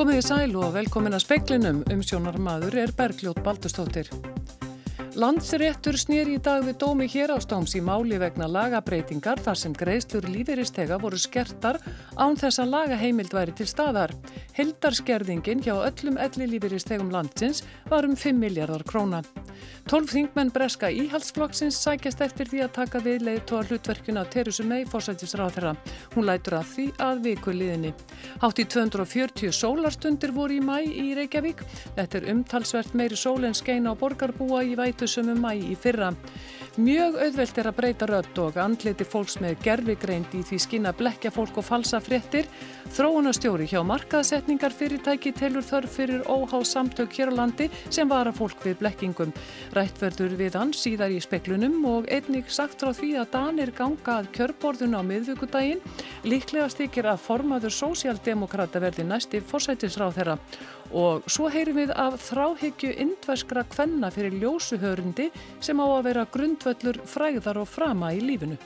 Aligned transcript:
Komið 0.00 0.16
í 0.16 0.20
sæl 0.24 0.54
og 0.56 0.70
velkomin 0.72 1.12
að 1.12 1.20
speklinum 1.26 1.80
um 1.92 2.00
sjónarmadur 2.00 2.72
er 2.80 2.92
Bergljót 2.96 3.42
Baldustóttir. 3.44 4.06
Landsréttur 5.20 5.98
snýr 6.00 6.30
í 6.32 6.38
dag 6.40 6.64
við 6.64 6.78
dómi 6.80 7.04
hér 7.12 7.34
ástáms 7.34 7.74
í 7.76 7.82
máli 7.84 8.16
vegna 8.22 8.48
lagabreitingar 8.48 9.42
þar 9.44 9.60
sem 9.60 9.74
greiðslur 9.76 10.30
lífeyristega 10.32 10.96
voru 11.02 11.20
skertar 11.20 11.82
án 12.16 12.40
þess 12.40 12.62
að 12.64 12.72
lagaheimild 12.78 13.36
væri 13.36 13.52
til 13.58 13.68
staðar. 13.68 14.16
Hildarskerðingin 14.56 15.60
hjá 15.66 15.74
öllum 15.76 16.16
elli 16.16 16.48
lífeyristegum 16.54 17.12
landsins 17.12 17.60
var 17.92 18.08
um 18.08 18.16
5 18.16 18.40
miljardar 18.40 18.86
króna. 18.88 19.20
12 19.90 20.12
þingmenn 20.14 20.52
breska 20.54 20.90
íhalsflokksins 20.92 21.78
sækjast 21.82 22.20
eftir 22.24 22.50
því 22.50 22.62
að 22.64 22.72
taka 22.76 23.00
við 23.04 23.24
leiðtóa 23.26 23.64
hlutverkuna 23.68 24.24
Teresu 24.30 24.66
mei 24.68 24.84
fórsættisráð 24.88 25.56
þeirra. 25.56 25.72
Hún 26.14 26.28
lætur 26.28 26.58
að 26.60 26.70
því 26.74 26.86
að 27.06 27.22
viku 27.26 27.54
liðinni. 27.56 27.92
Hátt 28.42 28.62
í 28.62 28.66
240 28.70 29.54
sólarstundir 29.56 30.34
voru 30.36 30.58
í 30.58 30.62
mæ 30.62 30.78
í 30.84 31.10
Reykjavík. 31.18 31.64
Þetta 31.98 32.20
er 32.20 32.30
umtalsvert 32.34 32.94
meiri 32.94 33.18
sól 33.18 33.44
en 33.48 33.56
skeina 33.56 33.92
á 33.92 34.00
borgarbúa 34.00 34.62
í 34.66 34.76
vætusum 34.78 35.32
um 35.34 35.42
mæ 35.42 35.54
í 35.58 35.76
fyrra. 35.78 36.12
Mjög 36.78 37.16
auðvelt 37.18 37.56
er 37.58 37.66
að 37.66 37.74
breyta 37.80 38.06
rödd 38.06 38.36
og 38.38 38.58
andliti 38.62 39.02
fólks 39.02 39.40
með 39.42 39.56
gerfigreind 39.64 40.36
í 40.38 40.44
því 40.46 40.58
skina 40.62 40.92
blekja 40.94 41.32
fólk 41.34 41.56
og 41.58 41.66
falsa 41.66 41.98
fréttir. 41.98 42.46
Þróunastjóri 42.94 43.66
hjá 43.66 43.80
markaðsetningar 43.82 44.70
fyrirtæki 44.78 45.32
telur 45.34 45.66
þörf 45.66 45.96
fyrir 45.98 46.22
óhá 46.30 46.62
samtök 46.62 47.18
hér 47.18 47.34
á 47.34 47.42
landi 47.42 47.66
sem 47.90 48.06
vara 48.06 48.30
fólk 48.30 48.62
við 48.62 48.78
blekkingum. 48.84 49.34
Rætt 49.74 49.98
verður 49.98 50.36
við 50.38 50.60
hann 50.60 50.70
síðar 50.70 51.10
í 51.10 51.18
speklunum 51.18 51.82
og 51.90 52.06
einnig 52.06 52.46
sagt 52.46 52.78
frá 52.78 52.94
því 52.94 53.16
að 53.18 53.32
Danir 53.34 53.74
ganga 53.74 54.20
að 54.20 54.30
kjörborðun 54.38 54.94
á 54.94 55.02
miðvíkudaginn. 55.10 55.82
Líklega 56.22 56.70
stykir 56.70 57.10
að 57.10 57.24
formaður 57.26 57.74
sósjaldemokrata 57.74 58.78
verði 58.78 59.10
næsti 59.10 59.42
fórsættisráð 59.42 60.20
þeirra 60.20 60.38
og 60.92 61.26
svo 61.30 61.48
heyrum 61.52 61.78
við 61.78 61.92
af 61.94 62.18
þráhyggju 62.24 62.90
indverskra 63.04 63.64
kvenna 63.70 64.10
fyrir 64.14 64.36
ljósuhörundi 64.42 65.30
sem 65.62 65.80
á 65.80 65.86
að 65.86 66.04
vera 66.10 66.26
grundvöllur 66.34 67.00
fræðar 67.06 67.62
og 67.62 67.68
frama 67.70 68.12
í 68.14 68.22
lífinu. 68.24 68.58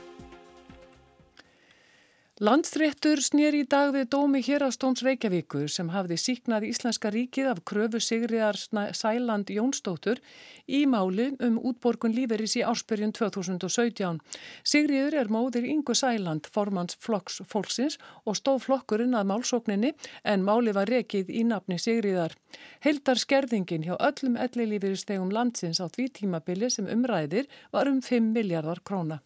Landstréttur 2.44 3.22
snýr 3.24 3.54
í 3.56 3.62
dag 3.64 3.94
við 3.94 4.10
dómi 4.12 4.42
hér 4.44 4.66
á 4.66 4.70
Stóms 4.74 5.00
Reykjavíku 5.06 5.62
sem 5.72 5.88
hafði 5.88 6.18
síknað 6.20 6.66
Íslenska 6.68 7.08
ríkið 7.14 7.46
af 7.48 7.62
kröfu 7.70 8.02
Sigriðar 8.04 8.58
Sæland 8.98 9.48
Jónsdóttur 9.54 10.20
í 10.68 10.82
máli 10.84 11.30
um 11.46 11.56
útborgun 11.70 12.12
líferis 12.12 12.58
í 12.60 12.66
áspyrjun 12.68 13.16
2017. 13.16 14.20
Sigriður 14.60 15.16
er 15.22 15.32
móðir 15.32 15.64
Ingu 15.72 15.96
Sæland, 15.96 16.44
formans 16.52 17.00
flokks 17.00 17.40
fólksins 17.48 17.96
og 18.28 18.36
stóð 18.36 18.66
flokkurinn 18.68 19.16
að 19.16 19.30
málsókninni 19.32 19.96
en 20.28 20.44
máli 20.44 20.76
var 20.76 20.92
rekið 20.92 21.32
í 21.32 21.48
nafni 21.48 21.80
Sigriðar. 21.80 22.36
Heldar 22.84 23.24
skerðingin 23.24 23.88
hjá 23.88 23.96
öllum 23.96 24.36
ellilíferistegum 24.36 25.32
landsins 25.32 25.80
á 25.80 25.88
því 25.88 26.12
tímabili 26.20 26.68
sem 26.68 26.92
umræðir 26.92 27.48
var 27.72 27.88
um 27.88 28.04
5 28.04 28.34
miljardar 28.36 28.84
króna. 28.84 29.24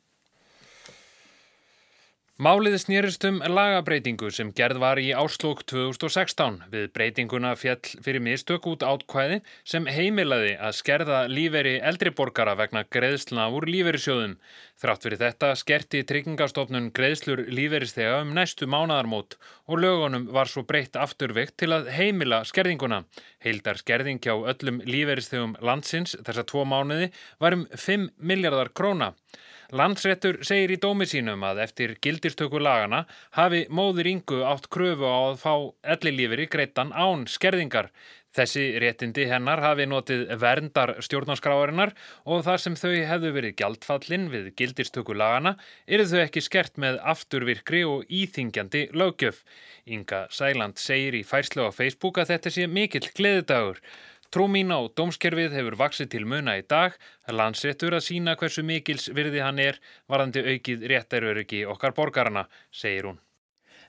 Málið 2.38 2.76
snýrist 2.78 3.24
um 3.26 3.40
lagabreitingu 3.42 4.28
sem 4.30 4.52
gerð 4.54 4.78
var 4.78 4.98
í 5.02 5.08
áslokk 5.10 5.64
2016 5.72 6.60
við 6.70 6.84
breytinguna 6.94 7.56
fjall 7.58 7.96
fyrir 8.04 8.22
mistök 8.22 8.68
út 8.70 8.84
átkvæði 8.86 9.40
sem 9.66 9.88
heimilaði 9.90 10.52
að 10.54 10.76
skerða 10.78 11.24
líferi 11.32 11.72
eldriborgara 11.90 12.54
vegna 12.60 12.84
greiðsluna 12.94 13.48
úr 13.50 13.66
líferisjóðum. 13.66 14.36
Þrátt 14.78 15.08
fyrir 15.08 15.22
þetta 15.24 15.50
skerti 15.58 16.04
tryggingastofnun 16.12 16.92
greiðslur 16.94 17.42
líferistega 17.50 18.22
um 18.22 18.30
næstu 18.38 18.70
mánadarmót 18.70 19.34
og 19.66 19.82
lögunum 19.82 20.30
var 20.30 20.46
svo 20.46 20.62
breytt 20.62 20.94
afturveikt 20.94 21.58
til 21.58 21.72
að 21.74 21.90
heimila 21.98 22.44
skerðinguna. 22.46 23.02
Heildar 23.42 23.82
skerðing 23.82 24.22
hjá 24.22 24.36
öllum 24.38 24.78
líferistegum 24.86 25.58
landsins 25.58 26.14
þessa 26.22 26.46
tvo 26.46 26.62
mánuði 26.62 27.10
var 27.42 27.58
um 27.58 27.66
5 27.74 28.12
miljardar 28.22 28.70
króna. 28.70 29.16
Landsréttur 29.68 30.38
segir 30.48 30.70
í 30.72 30.76
dómi 30.80 31.04
sínum 31.04 31.42
að 31.44 31.58
eftir 31.66 31.90
gildistöku 32.00 32.56
lagana 32.56 33.02
hafi 33.36 33.66
móður 33.68 34.08
yngu 34.14 34.38
átt 34.48 34.70
kröfu 34.72 35.04
á 35.04 35.18
að 35.28 35.36
fá 35.42 35.52
ellilífiri 35.92 36.46
greittan 36.48 36.94
án 36.96 37.26
skerðingar. 37.28 37.90
Þessi 38.32 38.64
réttindi 38.80 39.26
hennar 39.28 39.60
hafi 39.60 39.84
notið 39.84 40.24
verndar 40.40 40.94
stjórnarskráarinnar 41.04 41.92
og 42.24 42.46
þar 42.48 42.64
sem 42.64 42.80
þau 42.80 42.94
hefðu 43.10 43.34
verið 43.36 43.56
gjaldfallin 43.60 44.26
við 44.32 44.50
gildistöku 44.56 45.12
lagana 45.12 45.58
eru 45.84 46.08
þau 46.08 46.20
ekki 46.22 46.46
skert 46.48 46.80
með 46.80 47.00
afturvirkri 47.12 47.84
og 47.84 48.08
íþingjandi 48.08 48.86
lögjöf. 48.96 49.44
Inga 49.84 50.26
Sæland 50.32 50.80
segir 50.80 51.20
í 51.20 51.26
færslu 51.28 51.68
á 51.68 51.76
Facebook 51.76 52.16
að 52.16 52.38
þetta 52.38 52.56
sé 52.56 52.68
mikill 52.72 53.08
gleðidagur. 53.12 53.84
Trú 54.28 54.44
mín 54.52 54.68
á 54.68 54.76
dómskerfið 54.92 55.54
hefur 55.56 55.76
vaksið 55.80 56.10
til 56.12 56.26
muna 56.28 56.58
í 56.60 56.64
dag, 56.68 56.96
landsréttur 57.32 57.96
að 57.96 58.04
sína 58.10 58.34
hversu 58.36 58.60
mikils 58.60 59.08
virði 59.16 59.40
hann 59.40 59.62
er 59.62 59.80
varandi 60.04 60.42
aukið 60.44 60.84
réttaröryggi 60.92 61.64
okkar 61.72 61.96
borgarna, 61.96 62.44
segir 62.68 63.08
hún. 63.08 63.22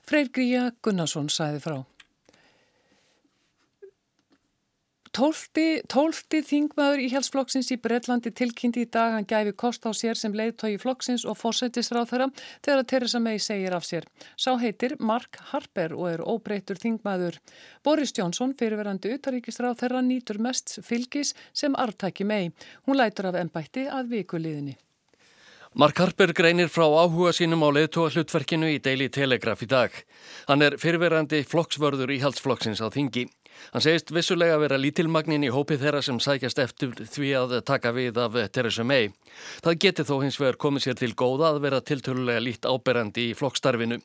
Freyr 0.08 0.32
Gríja 0.32 0.70
Gunnarsson 0.80 1.28
sæði 1.28 1.60
frá. 1.60 1.76
Tólti, 5.10 5.80
tólti 5.90 6.38
þingmaður 6.46 7.00
íhjálpsflokksins 7.02 7.72
í 7.74 7.76
Breitlandi 7.82 8.30
tilkynnti 8.30 8.84
í 8.84 8.88
dag 8.94 9.16
hann 9.16 9.24
gæfi 9.26 9.50
kost 9.58 9.82
á 9.82 9.90
sér 9.90 10.14
sem 10.14 10.36
leiðtói 10.38 10.76
flokksins 10.78 11.24
og 11.26 11.34
fórsættisráð 11.40 12.12
þeirra 12.12 12.28
þegar 12.62 12.84
Theresa 12.92 13.20
May 13.24 13.40
segir 13.42 13.74
af 13.74 13.88
sér. 13.88 14.06
Sá 14.38 14.54
heitir 14.62 14.94
Mark 15.02 15.40
Harper 15.50 15.96
og 15.96 16.06
er 16.12 16.22
óbreytur 16.22 16.78
þingmaður. 16.78 17.40
Boris 17.82 18.14
Johnson, 18.14 18.54
fyrirverandi 18.54 19.16
utaríkisráð 19.16 19.80
þeirra, 19.82 20.04
nýtur 20.06 20.38
mest 20.38 20.76
fylgis 20.86 21.34
sem 21.50 21.74
artæki 21.74 22.22
May. 22.22 22.52
Hún 22.86 23.02
lætur 23.02 23.32
af 23.32 23.40
ennbætti 23.42 23.88
að 23.90 24.14
vikuliðinni. 24.14 24.76
Mark 25.74 25.98
Harper 26.02 26.30
greinir 26.34 26.70
frá 26.70 26.86
áhuga 26.86 27.34
sínum 27.34 27.66
á 27.66 27.70
leiðtóa 27.74 28.14
hlutverkinu 28.14 28.70
í 28.70 28.78
Daily 28.82 29.10
Telegraph 29.10 29.66
í 29.66 29.70
dag. 29.70 29.90
Hann 30.46 30.62
er 30.66 30.78
fyrirverandi 30.78 31.42
flokksvörður 31.50 32.14
íhaldsflokksins 32.14 32.82
á 32.82 32.90
þingi. 32.94 33.26
Hann 33.70 33.84
segist 33.84 34.10
vissulega 34.14 34.56
að 34.56 34.64
vera 34.64 34.78
lítilmagnin 34.80 35.46
í 35.46 35.52
hópið 35.54 35.84
þeirra 35.84 36.02
sem 36.02 36.18
sækjast 36.22 36.58
eftir 36.62 36.92
því 37.00 37.30
að 37.38 37.54
taka 37.68 37.92
við 37.96 38.18
af 38.22 38.36
Theresa 38.54 38.84
May. 38.84 39.12
Það 39.64 39.78
geti 39.86 40.06
þó 40.08 40.14
hins 40.24 40.40
vegar 40.40 40.60
komið 40.64 40.86
sér 40.86 41.00
til 41.00 41.12
góða 41.14 41.52
að 41.52 41.62
vera 41.68 41.80
tiltölulega 41.80 42.44
lít 42.44 42.68
áberandi 42.68 43.30
í 43.30 43.38
flokkstarfinu. 43.38 44.00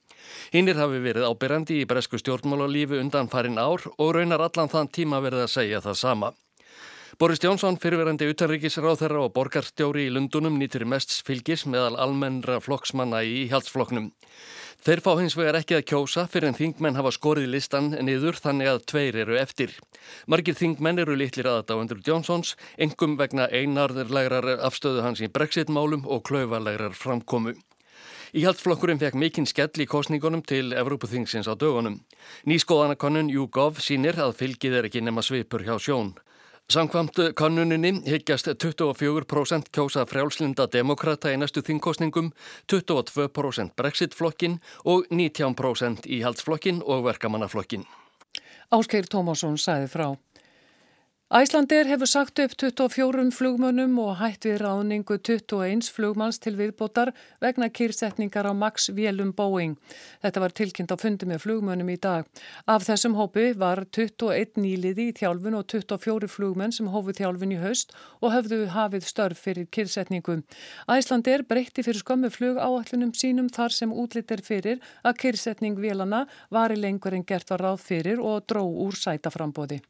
Hinnir 0.54 0.80
hafi 0.80 1.02
verið 1.04 1.28
áberandi 1.30 1.82
í 1.82 1.90
bresku 1.90 2.22
stjórnmálarlífu 2.22 3.02
undan 3.02 3.32
farin 3.32 3.62
ár 3.62 3.86
og 3.96 4.16
raunar 4.18 4.48
allan 4.50 4.72
þann 4.72 4.92
tíma 4.94 5.24
verið 5.26 5.48
að 5.48 5.56
segja 5.58 5.84
það 5.86 6.02
sama. 6.02 6.36
Boris 7.16 7.40
Jónsson, 7.40 7.78
fyrirverandi 7.80 8.28
utanríkisráð 8.28 8.98
þeirra 9.00 9.20
og 9.24 9.30
borgarstjóri 9.38 10.10
í 10.10 10.12
Lundunum 10.12 10.58
nýtir 10.60 10.84
mest 10.84 11.14
fylgis 11.24 11.64
meðal 11.64 11.94
almennra 11.96 12.58
flokksmanna 12.60 13.22
í 13.24 13.46
hjaldsflokknum. 13.48 14.10
Þeir 14.84 15.02
fá 15.02 15.12
hins 15.18 15.36
vegar 15.38 15.58
ekki 15.62 15.78
að 15.78 15.86
kjósa 15.90 16.26
fyrir 16.30 16.50
en 16.52 16.58
þingmenn 16.58 16.98
hafa 17.00 17.14
skorið 17.16 17.48
listan 17.54 17.94
niður 18.06 18.36
þannig 18.42 18.72
að 18.72 18.82
tveir 18.92 19.20
eru 19.24 19.38
eftir. 19.40 19.72
Margir 20.28 20.58
þingmenn 20.60 21.02
eru 21.02 21.16
litlir 21.18 21.48
aðdáendur 21.50 22.02
Johnsons, 22.06 22.56
engum 22.78 23.16
vegna 23.18 23.48
einarðurlegrar 23.48 24.60
afstöðu 24.68 25.06
hans 25.06 25.24
í 25.26 25.32
brexit-málum 25.32 26.06
og 26.06 26.26
klauvalegrar 26.28 26.94
framkomu. 26.94 27.56
Íhaldsflokkurinn 28.36 29.00
fekk 29.00 29.16
mikinn 29.16 29.46
skell 29.48 29.72
í 29.80 29.88
kosningunum 29.88 30.42
til 30.44 30.74
Evrópuþingsins 30.76 31.48
á 31.48 31.56
dögunum. 31.56 32.02
Nýskoðanakonun 32.44 33.30
YouGov 33.32 33.80
sínir 33.80 34.20
að 34.20 34.36
fylgið 34.42 34.80
er 34.82 34.88
ekki 34.90 35.02
nema 35.06 35.24
svipur 35.24 35.64
hjá 35.64 35.78
sjón. 35.80 36.12
Samkvamt 36.66 37.20
kannuninni 37.36 37.92
higgjast 38.10 38.48
24% 38.48 39.68
kjósa 39.72 40.02
frjálslinda 40.10 40.66
demokrata 40.74 41.30
í 41.30 41.38
næstu 41.38 41.62
þingkostningum, 41.62 42.32
22% 42.74 43.76
brexit-flokkin 43.78 44.58
og 44.84 45.06
19% 45.14 46.10
íhaldsflokkin 46.10 46.82
og 46.82 47.06
verkamannaflokkin. 47.06 47.86
Áskeir 48.74 49.06
Tómasson 49.06 49.60
sæði 49.62 49.92
frá. 49.94 50.08
Æslandir 51.34 51.88
hefur 51.90 52.06
sagt 52.06 52.38
upp 52.40 52.52
24 52.54 53.32
flugmönnum 53.34 53.96
og 53.98 54.20
hætt 54.20 54.46
við 54.46 54.60
ráningu 54.62 55.16
21 55.18 55.88
flugmanns 55.90 56.38
til 56.38 56.54
viðbótar 56.54 57.10
vegna 57.42 57.66
kýrsetningar 57.66 58.46
á 58.46 58.54
Max 58.54 58.92
Vélum 58.94 59.32
Boeing. 59.34 59.74
Þetta 60.22 60.44
var 60.44 60.54
tilkynnt 60.54 60.94
á 60.94 61.02
fundi 61.02 61.26
með 61.26 61.42
flugmönnum 61.48 61.90
í 61.90 61.96
dag. 61.98 62.30
Af 62.70 62.86
þessum 62.86 63.18
hópi 63.18 63.58
var 63.58 63.82
21 63.90 64.62
nýliði 64.62 65.08
í 65.10 65.16
þjálfun 65.18 65.58
og 65.58 65.66
24 65.74 66.30
flugmenn 66.30 66.78
sem 66.78 66.94
hófu 66.94 67.18
þjálfun 67.18 67.58
í 67.58 67.60
haust 67.64 67.98
og 68.22 68.30
höfðu 68.36 68.62
hafið 68.78 69.10
störf 69.10 69.42
fyrir 69.48 69.66
kýrsetningu. 69.66 70.44
Æslandir 70.86 71.42
breytti 71.50 71.82
fyrir 71.82 72.06
skömmu 72.06 72.30
flug 72.30 72.62
áallunum 72.62 73.18
sínum 73.18 73.50
þar 73.50 73.74
sem 73.74 73.90
útlittir 73.90 74.46
fyrir 74.46 74.78
að 75.02 75.18
kýrsetning 75.26 75.82
vélana 75.82 76.28
var 76.54 76.70
í 76.70 76.78
lengur 76.78 77.18
en 77.18 77.26
gert 77.26 77.50
var 77.50 77.66
ráð 77.66 77.82
fyrir 77.82 78.22
og 78.22 78.46
dró 78.46 78.62
úr 78.62 78.94
sætaframbóði. 78.94 79.82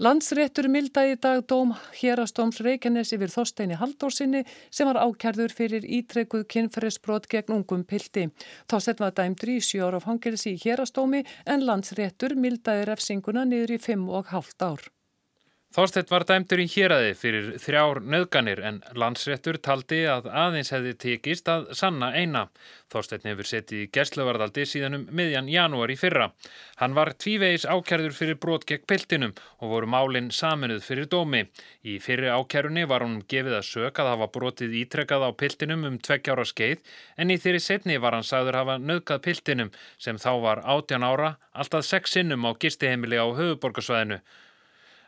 Landsréttur 0.00 0.64
mildaði 0.72 1.12
í 1.12 1.16
dag 1.20 1.42
dóm 1.44 1.74
hérastóms 1.98 2.62
Reykjanesi 2.64 3.18
við 3.20 3.34
Þorsteini 3.34 3.76
Haldórsinni 3.76 4.40
sem 4.72 4.88
var 4.88 4.96
ákjærður 4.96 5.52
fyrir 5.52 5.84
ítrekkuð 5.84 6.46
kynferðisbrot 6.54 7.28
gegn 7.28 7.58
ungum 7.58 7.82
pildi. 7.90 8.30
Þorstein 8.72 9.02
var 9.02 9.12
dæmdur 9.18 9.52
í 9.52 9.58
sjóra 9.66 10.00
fangilsi 10.00 10.54
í 10.54 10.62
hérastómi 10.62 11.20
en 11.44 11.66
landsréttur 11.68 12.32
mildaði 12.32 12.88
refsinguna 12.88 13.44
niður 13.44 13.76
í 13.76 13.78
fimm 13.90 14.08
og 14.08 14.32
hálft 14.32 14.64
ár. 14.64 14.88
Þorstedt 15.70 16.08
var 16.10 16.24
dæmtur 16.26 16.58
í 16.58 16.64
héræði 16.66 17.10
fyrir 17.14 17.44
þrjár 17.62 18.00
nöðganir 18.02 18.58
en 18.66 18.80
landsréttur 18.98 19.54
taldi 19.62 20.00
að 20.10 20.24
aðeins 20.26 20.72
hefði 20.74 20.94
tekist 21.04 21.46
að 21.52 21.68
sanna 21.78 22.08
eina. 22.10 22.42
Þorstedt 22.90 23.22
nefur 23.22 23.46
setið 23.46 23.84
í 23.84 23.90
gerstluvarðaldi 23.94 24.64
síðan 24.66 24.98
um 24.98 25.04
miðjan 25.14 25.52
janúar 25.52 25.92
í 25.94 25.96
fyrra. 26.00 26.32
Hann 26.82 26.98
var 26.98 27.12
tvívegis 27.14 27.68
ákjærður 27.70 28.18
fyrir 28.18 28.40
brot 28.42 28.66
gegn 28.66 28.82
piltinum 28.90 29.36
og 29.60 29.76
voru 29.76 29.92
málinn 29.94 30.32
saminuð 30.34 30.82
fyrir 30.88 31.06
dómi. 31.14 31.44
Í 31.86 32.00
fyrri 32.02 32.34
ákjærunni 32.34 32.88
var 32.90 33.06
hann 33.06 33.22
gefið 33.30 33.60
að 33.60 33.70
sög 33.70 34.02
að 34.02 34.12
hafa 34.16 34.30
brotið 34.40 34.76
ítrekkað 34.82 35.28
á 35.30 35.30
piltinum 35.38 35.86
um 35.86 36.02
tveggjára 36.02 36.50
skeið 36.50 36.82
en 37.14 37.30
í 37.30 37.38
þeirri 37.38 37.62
setni 37.62 38.02
var 38.02 38.18
hann 38.18 38.26
sagður 38.26 38.58
hafa 38.64 38.80
nöðgað 38.82 39.22
piltinum 39.30 39.74
sem 40.02 40.18
þá 40.18 40.30
var 40.42 40.66
18 40.66 41.06
ára, 41.06 41.36
alltaf 41.54 41.86
6 41.86 42.18
sinnum 42.18 42.50
á 42.50 42.58
gistiheimili 42.58 43.22
á 43.22 43.30
höfuborgarsvæðinu. 43.38 44.24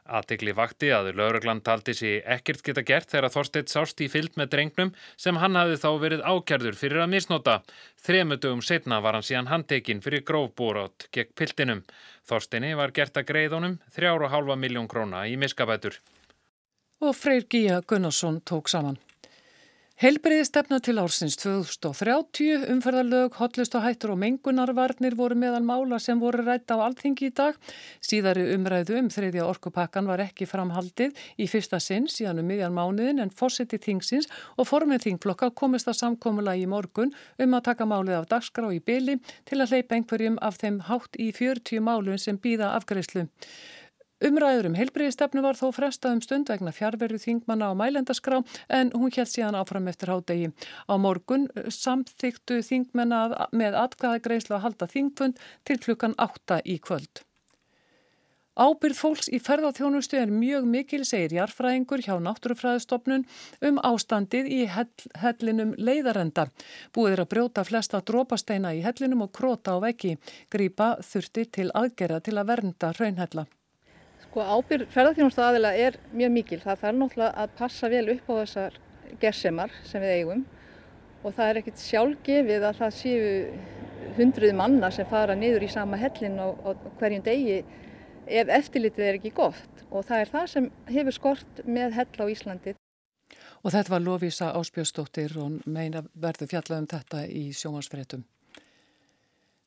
Aðtegli 0.02 0.50
vakti 0.58 0.88
að 0.90 1.12
lauruglan 1.14 1.60
taldi 1.62 1.94
sér 1.94 2.24
ekkert 2.34 2.64
geta 2.66 2.82
gert 2.82 3.12
þegar 3.12 3.30
Þorsteit 3.30 3.70
sást 3.70 4.00
í 4.02 4.08
fyllt 4.10 4.34
með 4.40 4.50
drengnum 4.54 4.90
sem 5.16 5.38
hann 5.38 5.58
hafði 5.58 5.76
þá 5.84 5.90
verið 6.02 6.24
ákjærður 6.26 6.78
fyrir 6.80 7.04
að 7.04 7.12
misnota. 7.12 7.54
Þremutugum 8.02 8.64
setna 8.66 8.98
var 9.04 9.14
hann 9.14 9.28
síðan 9.28 9.52
handtekinn 9.52 10.02
fyrir 10.02 10.24
grófbúrátt 10.26 11.06
gegn 11.14 11.30
piltinum. 11.38 11.84
Þorsteini 12.26 12.74
var 12.78 12.90
gert 12.96 13.16
að 13.16 13.28
greiðunum 13.30 13.78
3,5 13.94 14.58
miljón 14.58 14.90
króna 14.90 15.22
í 15.30 15.38
miskabætur. 15.38 16.00
Og 17.02 17.14
Freyr 17.18 17.46
Gíja 17.46 17.80
Gunnarsson 17.86 18.42
tók 18.42 18.70
saman. 18.70 18.98
Helbriði 20.00 20.44
stefna 20.48 20.78
til 20.82 20.96
ársins 20.98 21.36
2030, 21.38 22.64
umferðarlög, 22.72 23.34
hotlust 23.36 23.74
og 23.76 23.84
hættur 23.84 24.14
og 24.14 24.18
mengunarvarnir 24.22 25.14
voru 25.18 25.36
meðal 25.38 25.60
mála 25.68 25.98
sem 26.00 26.18
voru 26.18 26.40
rætt 26.46 26.72
á 26.72 26.80
alltingi 26.80 27.28
í 27.28 27.34
dag. 27.36 27.58
Síðari 28.00 28.46
umræðu 28.54 28.96
um 28.98 29.10
þriðja 29.12 29.44
orkupakkan 29.46 30.08
var 30.08 30.24
ekki 30.24 30.48
framhaldið 30.48 31.12
í 31.36 31.46
fyrsta 31.50 31.78
sinn 31.78 32.08
síðan 32.10 32.40
um 32.40 32.48
miðjan 32.48 32.74
mánuðin 32.74 33.20
en 33.22 33.34
fórseti 33.36 33.78
þingsins 33.84 34.30
og 34.56 34.70
formið 34.70 35.04
þingflokka 35.04 35.52
komist 35.60 35.92
að 35.92 36.00
samkómula 36.00 36.56
í 36.56 36.64
morgun 36.66 37.12
um 37.38 37.58
að 37.58 37.66
taka 37.68 37.86
málið 37.86 38.22
af 38.22 38.30
dagskrá 38.32 38.72
í 38.72 38.80
byli 38.80 39.20
til 39.44 39.60
að 39.60 39.76
hleypa 39.76 40.00
einhverjum 40.00 40.40
af 40.40 40.58
þeim 40.64 40.80
hátt 40.88 41.20
í 41.20 41.28
40 41.36 41.84
málun 41.84 42.18
sem 42.18 42.40
býða 42.40 42.72
afgreyslu. 42.80 43.28
Umræður 44.22 44.68
um 44.70 44.76
heilbriðistefnu 44.78 45.42
var 45.42 45.58
þó 45.58 45.72
frestað 45.74 46.16
um 46.16 46.22
stund 46.22 46.52
vegna 46.52 46.74
fjárverðu 46.74 47.18
þingmanna 47.24 47.70
á 47.70 47.78
mælendaskrá 47.78 48.38
en 48.70 48.92
hún 48.94 49.10
held 49.16 49.32
síðan 49.32 49.58
áfram 49.58 49.90
eftir 49.90 50.12
hádegi. 50.12 50.52
Á 50.86 50.94
morgun 50.94 51.48
samþyktu 51.66 52.60
þingmenna 52.68 53.48
með 53.50 53.80
atkvæðagreislu 53.82 54.58
að 54.58 54.64
halda 54.68 54.90
þingfund 54.94 55.42
til 55.66 55.78
klukkan 55.82 56.14
8 56.22 56.62
í 56.62 56.78
kvöld. 56.78 57.24
Ábyrð 58.52 58.98
fólks 59.00 59.30
í 59.32 59.38
ferðarþjónustu 59.40 60.18
er 60.20 60.28
mjög 60.28 60.66
mikil, 60.68 61.00
segir 61.08 61.32
jarfræðingur 61.38 62.02
hjá 62.04 62.18
Náttúrufræðistofnun 62.20 63.24
um 63.64 63.80
ástandið 63.80 64.50
í 64.52 64.58
hellinum 64.68 65.72
leiðarenda. 65.80 66.50
Búið 66.92 67.16
er 67.16 67.24
að 67.24 67.30
brjóta 67.32 67.64
flesta 67.64 68.02
drópasteina 68.04 68.74
í 68.76 68.84
hellinum 68.84 69.24
og 69.24 69.32
króta 69.32 69.72
á 69.72 69.80
veggi. 69.80 70.18
Grýpa 70.52 70.98
þurfti 71.00 71.48
til 71.48 71.68
aðgerða 71.72 72.20
til 72.28 72.36
að 72.36 72.52
vernda 72.52 72.92
raunhella. 73.00 73.48
Sko 74.32 74.40
ábyrg 74.48 74.88
ferðarþjónustu 74.88 75.42
aðila 75.44 75.70
er 75.76 75.98
mjög 76.16 76.30
mikil. 76.32 76.56
Það 76.62 76.78
þarf 76.80 76.96
náttúrulega 76.96 77.42
að 77.42 77.50
passa 77.58 77.88
vel 77.92 78.06
upp 78.14 78.30
á 78.32 78.34
þessar 78.38 78.78
gersemar 79.20 79.74
sem 79.84 80.00
við 80.00 80.12
eigum 80.16 80.44
og 81.20 81.34
það 81.36 81.50
er 81.50 81.58
ekkert 81.60 81.82
sjálfgefið 81.82 82.64
að 82.64 82.78
það 82.78 82.94
séu 82.96 83.26
hundruð 84.16 84.54
manna 84.56 84.88
sem 84.96 85.10
fara 85.10 85.36
niður 85.36 85.66
í 85.66 85.68
sama 85.74 86.00
hellin 86.00 86.40
á, 86.40 86.48
á 86.48 86.70
hverjum 86.96 87.26
degi 87.28 87.58
ef 88.24 88.54
eftirlitið 88.56 89.10
er 89.10 89.20
ekki 89.20 89.34
gott 89.36 89.84
og 89.90 90.08
það 90.08 90.24
er 90.24 90.32
það 90.32 90.50
sem 90.54 90.72
hefur 90.96 91.18
skort 91.18 91.64
með 91.68 91.98
hell 92.00 92.24
á 92.24 92.26
Íslandi. 92.32 92.74
Og 93.60 93.76
þetta 93.76 93.98
var 93.98 94.06
Lofísa 94.08 94.54
Áspjósdóttir 94.56 95.36
og 95.44 95.60
meina 95.68 96.06
verður 96.16 96.54
fjallað 96.56 96.86
um 96.86 96.88
þetta 96.96 97.26
í 97.28 97.50
sjómasfréttum. 97.52 98.24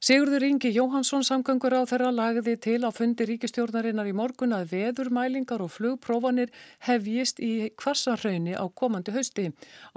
Sigurður 0.05 0.43
Ingi 0.45 0.69
Jóhansson 0.69 1.23
samgöngur 1.25 1.73
á 1.73 1.81
þeirra 1.89 2.11
lagði 2.13 2.53
til 2.61 2.83
á 2.85 2.93
fundi 2.93 3.25
ríkistjórnarinnar 3.25 4.05
í 4.05 4.13
morgun 4.13 4.53
að 4.53 4.75
veðurmælingar 4.75 5.63
og 5.65 5.71
flugprófanir 5.73 6.51
hefjist 6.85 7.41
í 7.41 7.71
kvassarhaunni 7.73 8.53
á 8.53 8.69
komandi 8.69 9.15
hausti. 9.15 9.47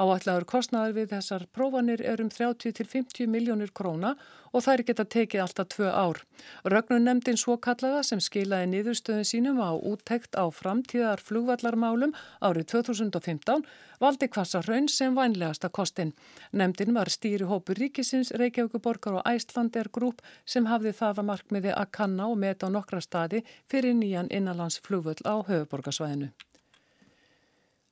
Áallar 0.01 0.49
kostnaðar 0.49 0.97
við 0.97 1.13
þessar 1.13 1.45
prófanir 1.53 2.01
er 2.01 2.25
um 2.25 2.33
30-50 2.33 3.29
miljónir 3.29 3.75
króna 3.77 4.15
og 4.53 4.65
þær 4.65 4.85
geta 4.89 5.05
tekið 5.05 5.43
alltaf 5.45 5.69
tvö 5.75 5.91
ár. 5.93 6.23
Rögnun 6.65 7.05
nefndin 7.05 7.37
svo 7.37 7.59
kallaða 7.61 8.01
sem 8.09 8.23
skilaði 8.25 8.71
niðurstöðun 8.73 9.29
sínum 9.29 9.61
á 9.61 9.77
úttekt 9.77 10.39
á 10.41 10.49
framtíðar 10.49 11.21
flugvallarmálum 11.21 12.17
árið 12.41 12.71
2015 12.73 13.67
valdi 14.01 14.29
Kvassarhaun 14.31 14.89
sem 14.89 15.15
vænlegasta 15.17 15.69
kostin. 15.69 16.13
Nemndin 16.53 16.95
var 16.95 17.11
stýri 17.11 17.47
hópur 17.51 17.79
ríkisins, 17.79 18.31
Reykjavíkuborgar 18.31 19.19
og 19.21 19.27
Æslandir 19.27 19.91
grúp 19.99 20.25
sem 20.47 20.71
hafði 20.73 20.97
það 21.03 21.23
að 21.23 21.31
markmiði 21.35 21.77
að 21.77 21.95
kanna 22.01 22.33
og 22.33 22.43
meta 22.47 22.71
á 22.71 22.75
nokkra 22.75 23.05
staði 23.05 23.45
fyrir 23.69 23.99
nýjan 24.01 24.33
innanlandsflugvöld 24.33 25.27
á 25.29 25.35
höfuborgarsvæðinu. 25.51 26.33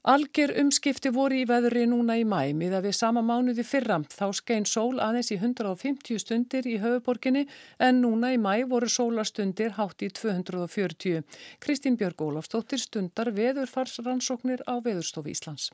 Alger 0.07 0.53
umskipti 0.61 1.11
voru 1.11 1.35
í 1.41 1.47
veðri 1.51 1.81
núna 1.91 2.15
í 2.15 2.23
mæ 2.23 2.53
miða 2.55 2.79
við 2.85 2.93
sama 2.95 3.25
mánuði 3.27 3.65
fyrra. 3.67 3.97
Þá 4.07 4.29
skein 4.39 4.67
sól 4.71 5.01
aðeins 5.03 5.33
í 5.35 5.39
150 5.41 6.21
stundir 6.23 6.69
í 6.71 6.77
höfuborginni 6.79 7.43
en 7.83 7.99
núna 8.05 8.31
í 8.31 8.39
mæ 8.39 8.69
voru 8.71 8.87
sólastundir 8.87 9.75
hátt 9.81 10.05
í 10.07 10.13
240. 10.15 11.27
Kristín 11.59 11.99
Björg 11.99 12.23
Ólafstóttir 12.23 12.79
stundar 12.79 13.33
veðurfarsrannsóknir 13.35 14.63
á 14.71 14.79
Veðurstofu 14.79 15.35
Íslands. 15.35 15.73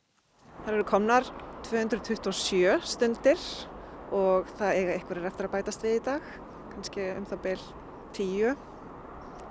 Það 0.64 0.78
eru 0.78 0.88
komnar 0.88 1.28
227 1.68 2.80
stundir 2.88 3.44
og 4.12 4.52
það 4.58 4.78
eiga 4.78 4.94
einhverjir 4.96 5.28
eftir 5.30 5.48
að 5.48 5.54
bætast 5.56 5.84
við 5.86 5.96
í 5.96 6.04
dag, 6.06 6.30
kannski 6.74 7.08
um 7.16 7.26
það 7.30 7.42
byrj 7.46 7.66
10, 8.18 8.54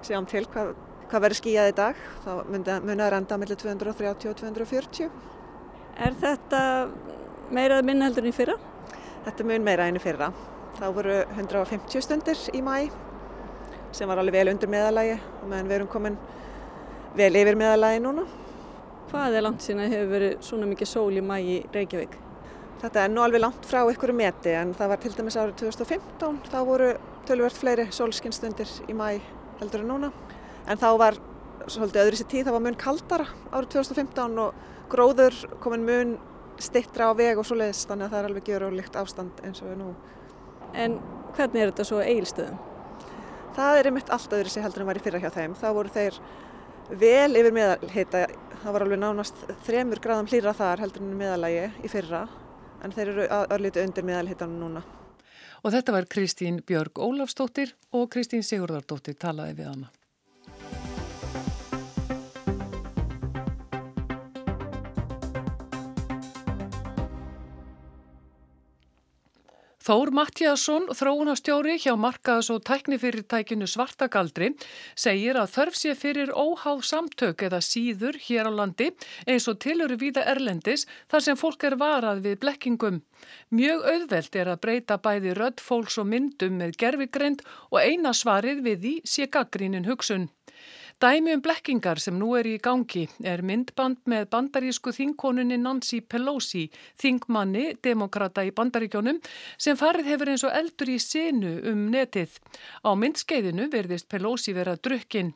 séum 0.05 0.27
til 0.29 0.43
hvað, 0.53 0.73
hvað 1.09 1.25
verður 1.25 1.39
skíjað 1.41 1.71
í 1.71 1.75
dag, 1.81 2.01
þá 2.25 2.31
munið 2.47 3.05
að 3.05 3.13
renda 3.15 3.39
mellir 3.41 3.61
230 3.61 4.31
og 4.31 4.41
240. 4.41 5.11
Er 6.01 6.17
þetta 6.21 6.61
meirað 7.51 7.87
minna 7.89 8.07
heldur 8.07 8.25
en 8.25 8.31
í 8.31 8.35
fyrra? 8.35 8.57
Þetta 9.25 9.47
mun 9.49 9.65
meira 9.65 9.87
enn 9.89 9.99
í 9.99 10.03
fyrra. 10.03 10.31
Þá 10.79 10.85
voru 10.95 11.17
150 11.35 12.05
stundir 12.05 12.45
í 12.55 12.61
mæ 12.65 12.89
sem 13.91 14.07
var 14.07 14.21
alveg 14.21 14.37
vel 14.39 14.53
undir 14.53 14.71
meðalagi 14.71 15.17
og 15.19 15.49
meðan 15.51 15.67
við 15.67 15.77
erum 15.81 15.91
komin 15.91 16.15
vel 17.17 17.33
yfir 17.35 17.59
meðalagi 17.59 17.99
núna. 18.01 18.23
Hvað 19.11 19.35
er 19.35 19.43
langt 19.43 19.65
sína 19.65 19.89
hefur 19.91 20.13
verið 20.13 20.37
svona 20.47 20.69
mikið 20.71 20.87
sól 20.93 21.11
í 21.11 21.23
mægi 21.25 21.57
Reykjavík? 21.75 22.15
Þetta 22.81 23.03
er 23.03 23.11
nú 23.13 23.21
alveg 23.21 23.43
langt 23.43 23.67
frá 23.69 23.83
ykkur 23.91 24.09
meti 24.17 24.55
en 24.57 24.71
það 24.73 24.89
var 24.89 25.01
til 25.03 25.11
dæmis 25.13 25.35
árið 25.37 25.59
2015, 25.59 26.39
þá 26.49 26.57
voru 26.65 26.87
tölvert 27.29 27.59
fleiri 27.59 27.85
sólskinstundir 27.93 28.71
í 28.89 28.95
mæ 28.97 29.19
heldur 29.59 29.83
en 29.83 29.91
núna. 29.91 30.09
En 30.65 30.81
þá 30.81 30.87
var 30.97 31.19
svolítið 31.69 32.01
öðru 32.07 32.17
sér 32.17 32.29
tíð, 32.31 32.47
það 32.47 32.57
var 32.57 32.65
mun 32.65 32.79
kaldara 32.81 33.27
árið 33.51 33.69
2015 33.75 34.41
og 34.41 34.65
gróður 34.89 35.37
komin 35.61 35.85
mun 35.85 36.17
stittra 36.61 37.11
á 37.13 37.17
veg 37.17 37.37
og 37.37 37.45
svo 37.45 37.59
leiðist 37.61 37.85
þannig 37.89 38.07
að 38.09 38.15
það 38.15 38.23
er 38.23 38.29
alveg 38.31 38.49
gjör 38.49 38.67
og 38.67 38.75
líkt 38.79 38.97
ástand 38.97 39.45
eins 39.45 39.61
og 39.61 39.69
við 39.69 39.79
nú. 39.83 39.93
En 40.73 40.97
hvernig 41.37 41.61
er 41.61 41.71
þetta 41.75 41.89
svo 41.91 42.01
eigilstöðum? 42.01 42.59
Það 43.55 43.77
er 43.77 43.91
einmitt 43.91 44.13
allt 44.15 44.37
öðru 44.39 44.49
sér 44.49 44.65
heldur 44.65 44.81
en 44.81 44.89
var 44.89 44.97
í 44.97 45.05
fyrra 45.05 45.21
hjá 45.21 45.29
þeim. 45.37 45.53
Þá 45.59 45.67
voru 45.77 45.93
þeir 45.93 46.21
vel 46.97 47.37
yfir 47.37 47.53
meðalhita 47.55 48.27
það 48.61 48.73
var 48.73 48.85
alveg 48.85 49.01
nánast 49.01 49.49
þremur 49.67 50.01
gráðum 50.01 50.29
hlýra 50.31 50.53
þar 50.57 50.81
heldur 50.87 51.05
en 51.05 51.17
meðalagi 51.19 51.67
í 51.85 51.91
fyrra 51.91 52.25
en 52.81 52.93
þeir 52.95 53.13
eru 53.13 53.29
örlítið 53.55 53.87
undir 53.87 54.07
meðalhitanum 54.07 54.59
núna. 54.65 54.83
Og 55.61 55.73
þetta 55.75 55.93
var 55.93 56.07
Kristín 56.09 56.61
Björg 56.65 56.97
Ólafsdóttir 56.97 57.75
og 57.93 58.09
Kristín 58.13 58.45
Sigurðardóttir 58.45 59.17
talaði 59.21 59.59
við 59.59 59.69
hana. 59.69 59.91
Þór 69.81 70.11
Mattíasson, 70.13 70.83
þróunastjóri 70.93 71.79
hjá 71.81 71.95
markaðs- 71.97 72.51
og 72.53 72.59
tæknifyrirtækinu 72.69 73.65
Svartagaldri, 73.65 74.51
segir 74.93 75.39
að 75.41 75.49
þörf 75.55 75.77
sé 75.79 75.95
fyrir 75.97 76.29
óháð 76.29 76.83
samtök 76.85 77.41
eða 77.47 77.57
síður 77.65 78.19
hér 78.21 78.45
á 78.45 78.51
landi 78.53 78.91
eins 79.25 79.47
og 79.49 79.57
tiluru 79.57 79.97
víða 79.97 80.21
erlendis 80.29 80.85
þar 81.09 81.25
sem 81.25 81.39
fólk 81.41 81.65
er 81.65 81.77
varað 81.81 82.21
við 82.27 82.37
blekkingum. 82.43 83.01
Mjög 83.49 83.81
auðvelt 83.93 84.35
er 84.35 84.53
að 84.53 84.61
breyta 84.61 84.99
bæði 85.01 85.33
rödd 85.33 85.65
fólks 85.65 85.97
og 85.97 86.05
myndum 86.13 86.61
með 86.61 86.77
gerfigreind 86.77 87.41
og 87.71 87.81
eina 87.81 88.13
svarið 88.13 88.61
við 88.61 88.77
því 88.85 88.93
sé 89.01 89.25
gaggrínin 89.33 89.89
hugsun. 89.89 90.29
Dæmi 91.01 91.31
um 91.33 91.41
blekkingar 91.41 91.97
sem 91.97 92.13
nú 92.13 92.27
er 92.37 92.45
í 92.45 92.59
gangi 92.61 93.07
er 93.25 93.41
myndband 93.41 94.03
með 94.11 94.27
bandarísku 94.35 94.91
þingkonunni 94.93 95.57
Nancy 95.57 95.97
Pelosi, 96.05 96.67
þingmanni, 97.01 97.71
demokrata 97.81 98.43
í 98.45 98.51
bandaríkjónum, 98.53 99.17
sem 99.57 99.79
farið 99.81 100.11
hefur 100.13 100.29
eins 100.35 100.45
og 100.45 100.53
eldur 100.59 100.93
í 100.93 100.99
sinu 101.01 101.55
um 101.73 101.87
netið. 101.89 102.37
Á 102.85 102.93
myndskeiðinu 102.93 103.71
verðist 103.73 104.11
Pelosi 104.13 104.53
vera 104.53 104.77
drukkinn. 104.77 105.33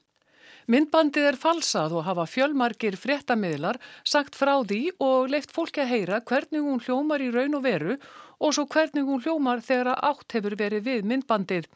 Myndbandið 0.66 1.28
er 1.30 1.36
falsað 1.38 1.94
og 1.94 2.08
hafa 2.08 2.24
fjölmarkir 2.26 2.96
fréttamiðlar 2.98 3.78
sagt 4.02 4.34
frá 4.34 4.56
því 4.66 4.96
og 4.98 5.28
leift 5.30 5.52
fólki 5.54 5.84
að 5.84 5.92
heyra 5.92 6.22
hvernig 6.26 6.64
hún 6.66 6.82
hljómar 6.82 7.22
í 7.22 7.28
raun 7.30 7.54
og 7.60 7.62
veru 7.68 7.98
og 8.42 8.56
svo 8.58 8.66
hvernig 8.74 9.06
hún 9.06 9.22
hljómar 9.22 9.62
þegar 9.62 9.94
átt 9.94 10.34
hefur 10.34 10.56
verið 10.58 10.88
við 10.88 11.06
myndbandið. 11.12 11.68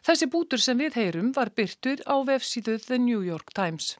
Þessi 0.00 0.30
bútur 0.32 0.64
sem 0.64 0.80
við 0.80 0.96
heyrum 0.96 1.34
var 1.36 1.52
byrtur 1.52 2.00
á 2.08 2.16
vefsíðu 2.24 2.78
The 2.86 2.96
New 2.96 3.20
York 3.20 3.52
Times. 3.52 3.98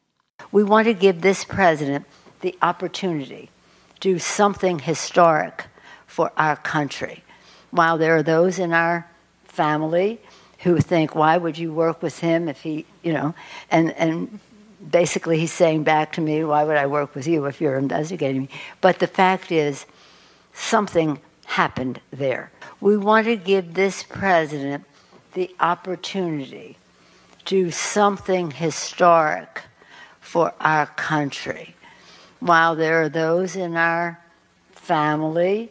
We 0.51 0.65
want 0.65 0.89
to 0.89 0.95
give 0.95 1.21
this 1.21 1.45
president 1.45 2.07
the 2.41 2.57
opportunity 2.63 3.51
to 4.01 4.13
do 4.13 4.19
something 4.19 4.79
historic 4.79 5.69
for 6.07 6.33
our 6.39 6.57
country. 6.57 7.23
While 7.71 7.99
there 7.99 8.17
are 8.17 8.25
those 8.25 8.59
in 8.59 8.73
our 8.73 9.05
family 9.45 10.19
who 10.59 10.81
think, 10.81 11.15
why 11.15 11.37
would 11.37 11.57
you 11.57 11.73
work 11.73 12.03
with 12.03 12.19
him 12.19 12.49
if 12.49 12.63
he, 12.63 12.85
you 13.03 13.13
know, 13.13 13.35
and, 13.71 13.93
and 13.93 14.41
basically 14.91 15.39
he's 15.39 15.53
saying 15.53 15.85
back 15.85 16.13
to 16.13 16.21
me, 16.21 16.45
why 16.45 16.65
would 16.65 16.77
I 16.77 16.87
work 16.87 17.15
with 17.15 17.27
you 17.27 17.45
if 17.47 17.61
you're 17.61 17.79
investigating 17.79 18.43
me? 18.43 18.49
But 18.81 18.99
the 18.99 19.07
fact 19.07 19.53
is, 19.53 19.87
something 20.53 21.21
happened 21.47 22.01
there. 22.11 22.51
We 22.81 22.97
want 22.97 23.27
to 23.27 23.37
give 23.37 23.75
this 23.75 24.03
president 24.03 24.85
the 25.35 25.55
opportunity 25.61 26.77
to 27.39 27.45
do 27.45 27.71
something 27.71 28.51
historic 28.51 29.63
for 30.21 30.53
our 30.61 30.87
country. 30.87 31.75
While 32.41 32.77
there 32.77 33.03
are 33.03 33.09
those 33.09 33.57
in 33.57 33.77
our 33.77 34.21
family 34.73 35.71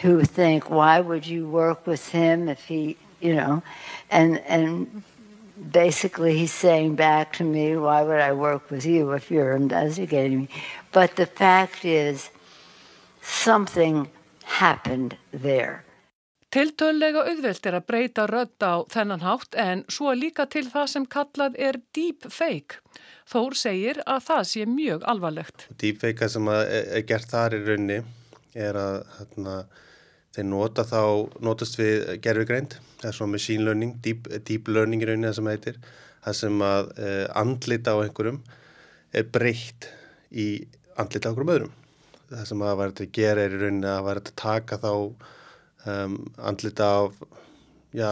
who 0.00 0.24
think, 0.24 0.70
why 0.70 1.00
would 1.00 1.26
you 1.26 1.48
work 1.48 1.86
with 1.86 2.08
him 2.08 2.48
if 2.48 2.64
he, 2.64 2.96
you 3.20 3.34
know, 3.34 3.62
and, 4.10 4.38
and 4.46 5.02
basically 5.72 6.36
he's 6.36 6.52
saying 6.52 6.96
back 6.96 7.32
to 7.34 7.44
me, 7.44 7.76
why 7.76 8.02
would 8.02 8.20
I 8.20 8.32
work 8.32 8.70
with 8.70 8.86
you 8.86 9.12
if 9.12 9.30
you're 9.30 9.54
investigating 9.54 10.38
me? 10.42 10.48
But 10.92 11.16
the 11.16 11.26
fact 11.26 11.84
is, 11.84 12.30
something 13.22 14.08
happened 14.44 15.16
there. 15.32 15.84
Tiltöðlega 16.50 17.22
auðvelt 17.30 17.66
er 17.70 17.76
að 17.78 17.84
breyta 17.86 18.24
rödd 18.26 18.64
á 18.66 18.82
þennan 18.90 19.22
hátt 19.22 19.54
en 19.54 19.84
svo 19.86 20.10
líka 20.18 20.48
til 20.50 20.64
það 20.66 20.88
sem 20.90 21.04
kallað 21.06 21.58
er 21.62 21.78
deepfake. 21.94 22.80
Þór 23.30 23.54
segir 23.54 24.00
að 24.02 24.24
það 24.26 24.48
sé 24.50 24.64
mjög 24.66 25.04
alvarlegt. 25.12 25.68
Deepfake 25.78 26.26
sem 26.32 26.50
er 26.50 27.04
gert 27.06 27.30
þar 27.30 27.54
í 27.54 27.60
raunni 27.68 28.00
er 28.58 28.80
að 28.80 28.96
hérna, 29.20 29.54
þeir 30.40 30.48
nota 30.48 30.84
þá, 30.88 31.02
notast 31.44 31.76
við 31.78 32.06
gerfigreind, 32.24 32.76
það 33.00 33.10
er 33.10 33.16
svona 33.16 33.34
machine 33.34 33.66
learning, 33.66 33.96
deep, 34.04 34.28
deep 34.48 34.68
learning 34.72 35.02
í 35.02 35.08
rauninni 35.08 35.28
það 35.28 35.36
sem 35.38 35.50
heitir, 35.52 35.80
það 36.24 36.38
sem 36.40 36.64
að 36.64 36.90
eh, 37.04 37.26
andlita 37.40 37.96
á 37.96 38.02
einhverjum 38.04 38.40
er 39.16 39.28
breytt 39.34 39.90
í 40.30 40.48
andlita 41.00 41.28
á 41.28 41.30
einhverjum 41.30 41.54
öðrum. 41.56 41.76
Það 42.30 42.46
sem 42.46 42.62
að 42.62 42.82
þetta 42.84 43.06
að 43.06 43.14
gera 43.18 43.44
er 43.44 43.56
í 43.56 43.60
rauninni 43.60 43.90
að 43.90 44.10
þetta 44.10 44.32
að 44.32 44.40
taka 44.44 44.80
þá 44.80 44.92
um, 45.90 46.16
andlita 46.50 46.90
af 47.00 47.24
já, 47.96 48.10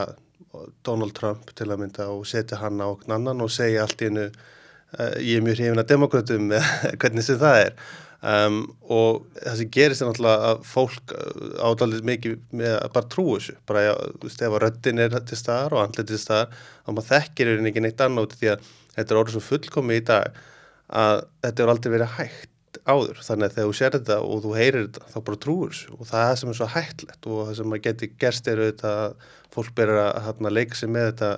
Donald 0.85 1.15
Trump 1.17 1.53
til 1.55 1.69
að 1.71 1.85
mynda 1.85 2.09
og 2.13 2.27
setja 2.29 2.59
hann 2.61 2.83
á 2.83 2.89
okkur 2.91 3.15
annan 3.15 3.45
og 3.45 3.53
segja 3.55 3.85
allt 3.85 4.03
í 4.03 4.11
hennu 4.11 4.27
uh, 4.27 5.15
ég 5.23 5.39
er 5.39 5.47
mjög 5.47 5.61
hrifin 5.61 5.85
að 5.85 5.93
demokratum 5.95 6.53
hvernig 7.01 7.25
sem 7.29 7.41
það 7.41 7.63
er 7.69 7.79
um, 8.23 8.59
og 8.91 9.25
það 9.37 9.57
sem 9.61 9.71
gerist 9.77 10.03
er 10.03 10.11
náttúrulega 10.11 10.51
að 10.51 10.67
fólk 10.69 11.15
ádaldir 11.63 12.05
mikið 12.09 12.37
með 12.61 12.77
að 12.81 12.93
bara 12.97 13.11
trú 13.15 13.27
þessu. 13.35 13.57
Bara 13.69 13.87
ef 13.93 14.45
að 14.49 14.61
röddin 14.65 15.03
er 15.05 15.17
til 15.21 15.41
staðar 15.41 15.77
og 15.77 15.83
andlita 15.85 16.13
til 16.13 16.21
staðar, 16.23 16.61
þá 16.85 16.93
maður 16.93 17.11
þekkir 17.15 17.53
er 17.53 17.67
ekki 17.73 17.85
neitt 17.85 18.05
annað 18.05 18.29
út 18.29 18.39
því 18.39 18.53
að 18.55 18.71
þetta 18.95 19.15
er 19.15 19.21
orðið 19.23 19.37
svo 19.37 19.45
fullkomi 19.49 19.99
í 19.99 20.07
dag 20.13 20.41
að 20.89 21.27
þetta 21.45 21.65
er 21.65 21.75
aldrei 21.75 21.93
verið 21.95 22.17
hægt 22.17 22.81
áður. 22.89 23.21
Þannig 23.25 23.49
að 23.49 23.55
þegar 23.57 23.69
þú 23.69 23.77
sér 23.79 23.95
þetta 23.99 24.19
og 24.25 24.43
þú 24.45 24.57
heyrir 24.57 24.89
þetta 24.89 25.13
þá 25.13 25.21
bara 25.29 25.43
trúur 25.45 25.75
þessu. 25.75 25.93
Og 25.99 26.09
það 26.09 26.33
sem 26.41 26.51
er 26.51 26.59
svo 26.59 26.73
hættlegt 26.73 27.29
og 27.29 27.45
það 27.45 27.61
sem 27.61 27.77
að 27.77 27.85
geti 27.87 28.11
gerst 28.21 28.51
er 28.51 28.65
auðvitað 28.65 29.05
að 29.05 29.31
fólk 29.55 29.73
byrjar 29.79 30.03
að 30.05 30.21
hérna, 30.27 30.53
leika 30.53 30.79
sig 30.79 30.93
með 30.93 31.09
þetta 31.13 31.31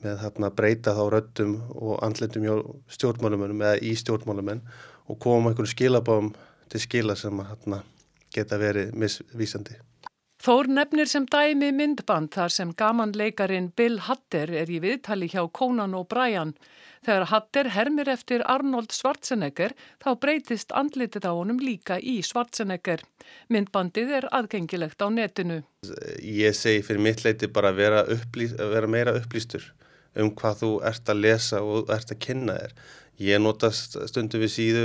með 0.00 0.22
hérna, 0.22 0.48
breyta 0.56 0.94
þá 0.96 1.02
röttum 1.12 1.56
og 1.76 1.98
andletum 2.04 2.46
hjá 2.46 2.54
stjórnmálumennum 2.96 3.64
eða 3.66 3.80
í 3.84 3.92
stjórnmálumenn 4.00 4.62
og 5.10 5.20
koma 5.22 5.50
einhvern 5.50 5.70
skilabám 5.70 6.32
til 6.70 6.82
skila 6.86 7.16
sem 7.18 7.42
að 7.42 7.80
geta 8.30 8.58
verið 8.60 8.92
misvísandi. 8.94 9.80
Þór 10.40 10.70
nefnir 10.72 11.08
sem 11.10 11.26
dæmi 11.28 11.68
myndband 11.76 12.30
þar 12.32 12.52
sem 12.54 12.70
gamanleikarin 12.72 13.66
Bill 13.76 13.98
Hatter 14.06 14.48
er 14.62 14.70
í 14.72 14.78
viðtali 14.80 15.26
hjá 15.28 15.42
Conan 15.52 15.92
og 15.98 16.06
Brian. 16.08 16.54
Þegar 17.04 17.26
Hatter 17.28 17.68
hermir 17.74 18.08
eftir 18.08 18.40
Arnold 18.48 18.94
Schwarzenegger 18.96 19.74
þá 20.00 20.08
breytist 20.22 20.72
andlitið 20.72 21.28
á 21.28 21.32
honum 21.36 21.60
líka 21.60 21.98
í 22.00 22.22
Schwarzenegger. 22.24 23.04
Myndbandið 23.52 24.14
er 24.16 24.28
aðgengilegt 24.32 25.04
á 25.04 25.12
netinu. 25.12 25.60
Ég 26.24 26.56
segi 26.56 26.80
fyrir 26.88 27.04
mitt 27.04 27.20
leiti 27.26 27.50
bara 27.52 27.74
að 27.74 27.82
vera, 27.82 28.02
upplýst, 28.16 28.56
að 28.56 28.74
vera 28.78 28.92
meira 28.96 29.16
upplýstur 29.20 29.68
um 30.16 30.32
hvað 30.40 30.62
þú 30.64 30.72
ert 30.88 31.12
að 31.12 31.22
lesa 31.26 31.60
og 31.60 31.92
ert 31.92 32.16
að 32.16 32.22
kynna 32.24 32.56
þér. 32.62 32.74
Ég 33.20 33.36
notast 33.42 33.98
stundum 34.08 34.40
við 34.40 34.52
síðu 34.54 34.84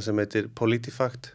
sem 0.00 0.20
heitir 0.22 0.46
Politifact 0.56 1.34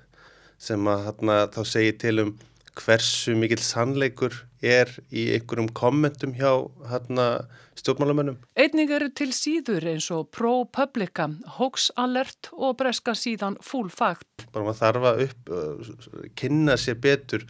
sem 0.57 0.87
að 0.89 1.03
hana, 1.11 1.35
þá 1.53 1.61
segir 1.69 1.97
til 2.01 2.15
um 2.23 2.31
hversu 2.77 3.35
mikill 3.37 3.61
sannleikur 3.61 4.33
er 4.65 4.89
í 5.13 5.27
einhverjum 5.35 5.69
kommentum 5.77 6.33
hjá 6.37 6.65
hérna, 6.89 7.45
stjórnmálamönnum. 7.77 8.39
Einning 8.57 8.89
eru 8.93 9.11
til 9.13 9.29
síður 9.35 9.85
eins 9.93 10.09
og 10.13 10.31
ProPublica, 10.33 11.29
Hoax 11.59 11.91
Alert 12.01 12.49
og 12.57 12.79
breska 12.81 13.13
síðan 13.17 13.59
Full 13.61 13.91
Fact. 13.93 14.47
Bara 14.53 14.65
maður 14.65 14.81
þarf 14.81 15.09
að 15.11 15.25
upp, 15.27 15.51
uh, 15.53 16.29
kynna 16.37 16.77
sér 16.81 16.97
betur 17.01 17.45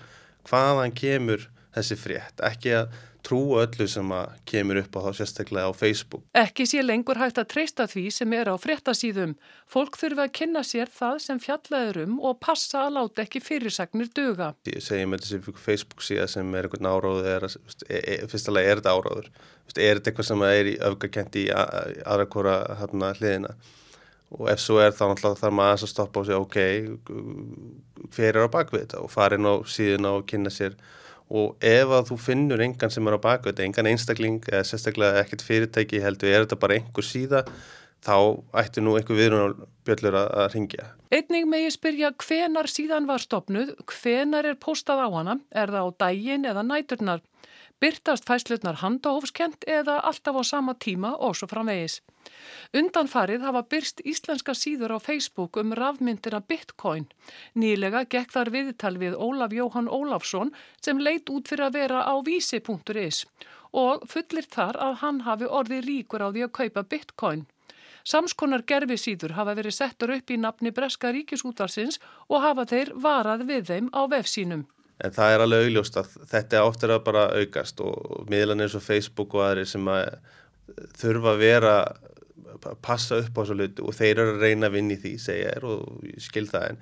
hvaðan 0.48 0.96
kemur 0.96 1.48
þessi 1.78 2.00
frétt, 2.02 2.44
ekki 2.46 2.76
að 2.82 2.98
trúa 3.28 3.64
öllu 3.66 3.88
sem 3.92 4.12
að 4.16 4.36
kemur 4.48 4.80
upp 4.82 4.98
á 4.98 5.00
þá 5.08 5.20
sérstaklega 5.20 5.68
á 5.68 5.74
Facebook. 5.76 6.24
Ekki 6.38 6.68
sé 6.70 6.84
lengur 6.84 7.20
hægt 7.20 7.40
að 7.42 7.50
treysta 7.54 7.88
því 7.90 8.06
sem 8.16 8.36
er 8.38 8.52
á 8.52 8.56
fréttasíðum. 8.62 9.36
Fólk 9.68 9.98
þurfa 10.00 10.28
að 10.28 10.36
kynna 10.40 10.64
sér 10.68 10.92
það 10.94 11.20
sem 11.26 11.42
fjallaður 11.44 12.02
um 12.06 12.18
og 12.24 12.40
passa 12.44 12.86
að 12.86 13.00
láta 13.00 13.26
ekki 13.26 13.42
fyrirsagnir 13.44 14.12
döga. 14.16 14.54
Ég 14.70 14.84
segi 14.84 15.08
með 15.10 15.26
þessi 15.26 15.56
Facebook 15.60 16.06
síða 16.06 16.28
sem 16.32 16.56
er 16.56 16.70
einhvern 16.70 16.92
áráðu, 16.92 17.26
er, 17.34 17.48
er, 17.48 17.98
er, 18.00 18.28
fyrstulega 18.32 18.72
er 18.72 18.82
þetta 18.82 18.96
áráður. 18.96 19.32
Er 19.76 20.00
þetta 20.00 20.14
eitthvað 20.14 20.30
sem 20.30 20.46
er 20.48 20.72
öfgakent 20.92 21.42
í 21.42 21.50
aðra 21.52 22.30
kóra 22.32 22.62
hérna 22.80 23.12
hliðina? 23.18 23.58
Og 24.38 24.50
ef 24.52 24.60
svo 24.60 24.80
er 24.84 24.92
þá 24.92 25.06
náttúrulega 25.08 25.40
þarf 25.40 25.56
maður 25.56 25.84
að 25.86 25.92
stoppa 25.92 26.20
og 26.20 26.26
segja 26.28 26.40
ok, 26.44 26.58
hver 28.16 28.36
er 28.36 28.48
á 28.48 28.52
bakvið 28.52 28.82
þetta 28.84 29.04
og 29.04 29.12
fara 29.12 29.38
inn 29.40 29.48
á 29.48 29.56
síðuna 29.72 30.18
og 30.18 30.26
kynna 30.28 30.52
sér 30.52 30.76
og 31.28 31.58
ef 31.64 31.92
að 31.92 32.12
þú 32.12 32.20
finnur 32.24 32.64
engan 32.64 32.94
sem 32.94 33.08
er 33.08 33.18
á 33.18 33.20
baka 33.20 33.50
þetta, 33.50 33.66
engan 33.66 33.90
einstakling 33.92 34.40
eða 34.48 34.64
sérstaklega 34.68 35.24
ekkert 35.24 35.44
fyrirtæki 35.44 36.02
heldur, 36.04 36.32
er 36.32 36.46
þetta 36.46 36.60
bara 36.62 36.78
einhver 36.80 37.06
síða 37.06 37.44
þá 38.06 38.16
ætti 38.62 38.84
nú 38.84 38.96
einhver 38.96 39.18
viðrunarbjöllur 39.18 40.18
að, 40.20 40.28
að 40.44 40.50
ringja. 40.54 40.86
Einning 41.12 41.48
með 41.50 41.66
ég 41.66 41.76
spyrja 41.76 42.12
hvenar 42.24 42.70
síðan 42.72 43.08
var 43.10 43.24
stopnuð, 43.24 43.74
hvenar 43.90 44.48
er 44.48 44.60
postað 44.62 45.04
á 45.04 45.08
hana, 45.12 45.38
er 45.52 45.74
það 45.74 45.90
á 45.90 45.92
dægin 46.06 46.48
eða 46.48 46.64
næturnar, 46.68 47.24
byrtast 47.82 48.28
fæslutnar 48.30 48.80
handahófskent 48.82 49.68
eða 49.68 50.00
alltaf 50.10 50.40
á 50.40 50.44
sama 50.44 50.74
tíma 50.86 51.16
og 51.18 51.36
svo 51.38 51.50
framvegis. 51.52 52.00
Undanfarið 52.80 53.46
hafa 53.48 53.64
byrst 53.72 54.02
íslenska 54.12 54.56
síður 54.58 54.96
á 54.96 55.00
Facebook 55.00 55.58
um 55.62 55.74
rafmyndina 55.80 56.42
Bitcoin. 56.42 57.08
Nýlega 57.56 58.06
gekk 58.14 58.34
þar 58.36 58.54
viðtal 58.56 58.96
við 59.04 59.16
Ólaf 59.16 59.54
Jóhann 59.56 59.92
Ólafsson 59.92 60.54
sem 60.82 61.00
leit 61.00 61.30
út 61.30 61.48
fyrir 61.48 61.68
að 61.68 61.78
vera 61.82 62.04
á 62.04 62.16
vísi.is 62.24 63.26
og 63.78 64.08
fullir 64.10 64.48
þar 64.48 64.80
að 64.82 64.98
hann 65.04 65.22
hafi 65.28 65.48
orði 65.60 65.82
ríkur 65.84 66.24
á 66.24 66.32
því 66.32 66.48
að 66.48 66.56
kaupa 66.60 66.84
Bitcoin. 66.84 67.46
Samskonar 68.08 68.64
gerfisíður 68.64 69.36
hafa 69.36 69.54
verið 69.58 69.76
settur 69.76 70.14
upp 70.16 70.32
í 70.32 70.38
nafni 70.40 70.72
Breska 70.72 71.12
ríkisútarsins 71.12 72.00
og 72.32 72.44
hafa 72.46 72.64
þeir 72.70 72.94
varað 72.96 73.44
við 73.50 73.66
þeim 73.72 73.90
á 73.92 74.02
vefsínum. 74.08 74.64
En 75.06 75.14
það 75.14 75.34
er 75.34 75.44
alveg 75.44 75.68
augljóst 75.68 75.98
að 76.02 76.14
þetta 76.32 76.64
oftar 76.66 76.96
að 76.96 77.04
bara 77.06 77.28
aukast 77.38 77.82
og 77.86 78.30
miðlan 78.32 78.64
eins 78.66 78.76
og 78.78 78.86
Facebook 78.86 79.36
og 79.38 79.46
aðri 79.46 79.66
sem 79.70 79.90
að 79.94 80.16
þurfa 80.98 81.34
að 81.34 81.44
vera 81.44 81.74
passa 82.82 83.20
upp 83.22 83.38
á 83.38 83.42
þessu 83.42 83.58
luti 83.58 83.84
og 83.86 83.96
þeir 83.96 84.14
eru 84.16 84.34
að 84.34 84.46
reyna 84.46 84.70
að 84.70 84.78
vinna 84.78 84.96
í 84.96 85.02
því 85.02 85.14
segja 85.22 85.52
er 85.54 85.68
og 85.68 86.08
skil 86.24 86.48
það 86.50 86.72
en 86.72 86.80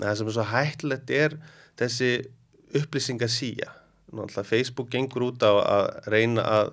það 0.00 0.14
sem 0.18 0.30
er 0.30 0.36
svo 0.36 0.46
hættilegt 0.50 1.12
er 1.16 1.36
þessi 1.80 2.10
upplýsingasíja 2.80 3.74
Facebook 4.44 4.90
gengur 4.90 5.28
út 5.28 5.44
á 5.44 5.52
að 5.52 5.84
reyna 6.10 6.46
að 6.46 6.72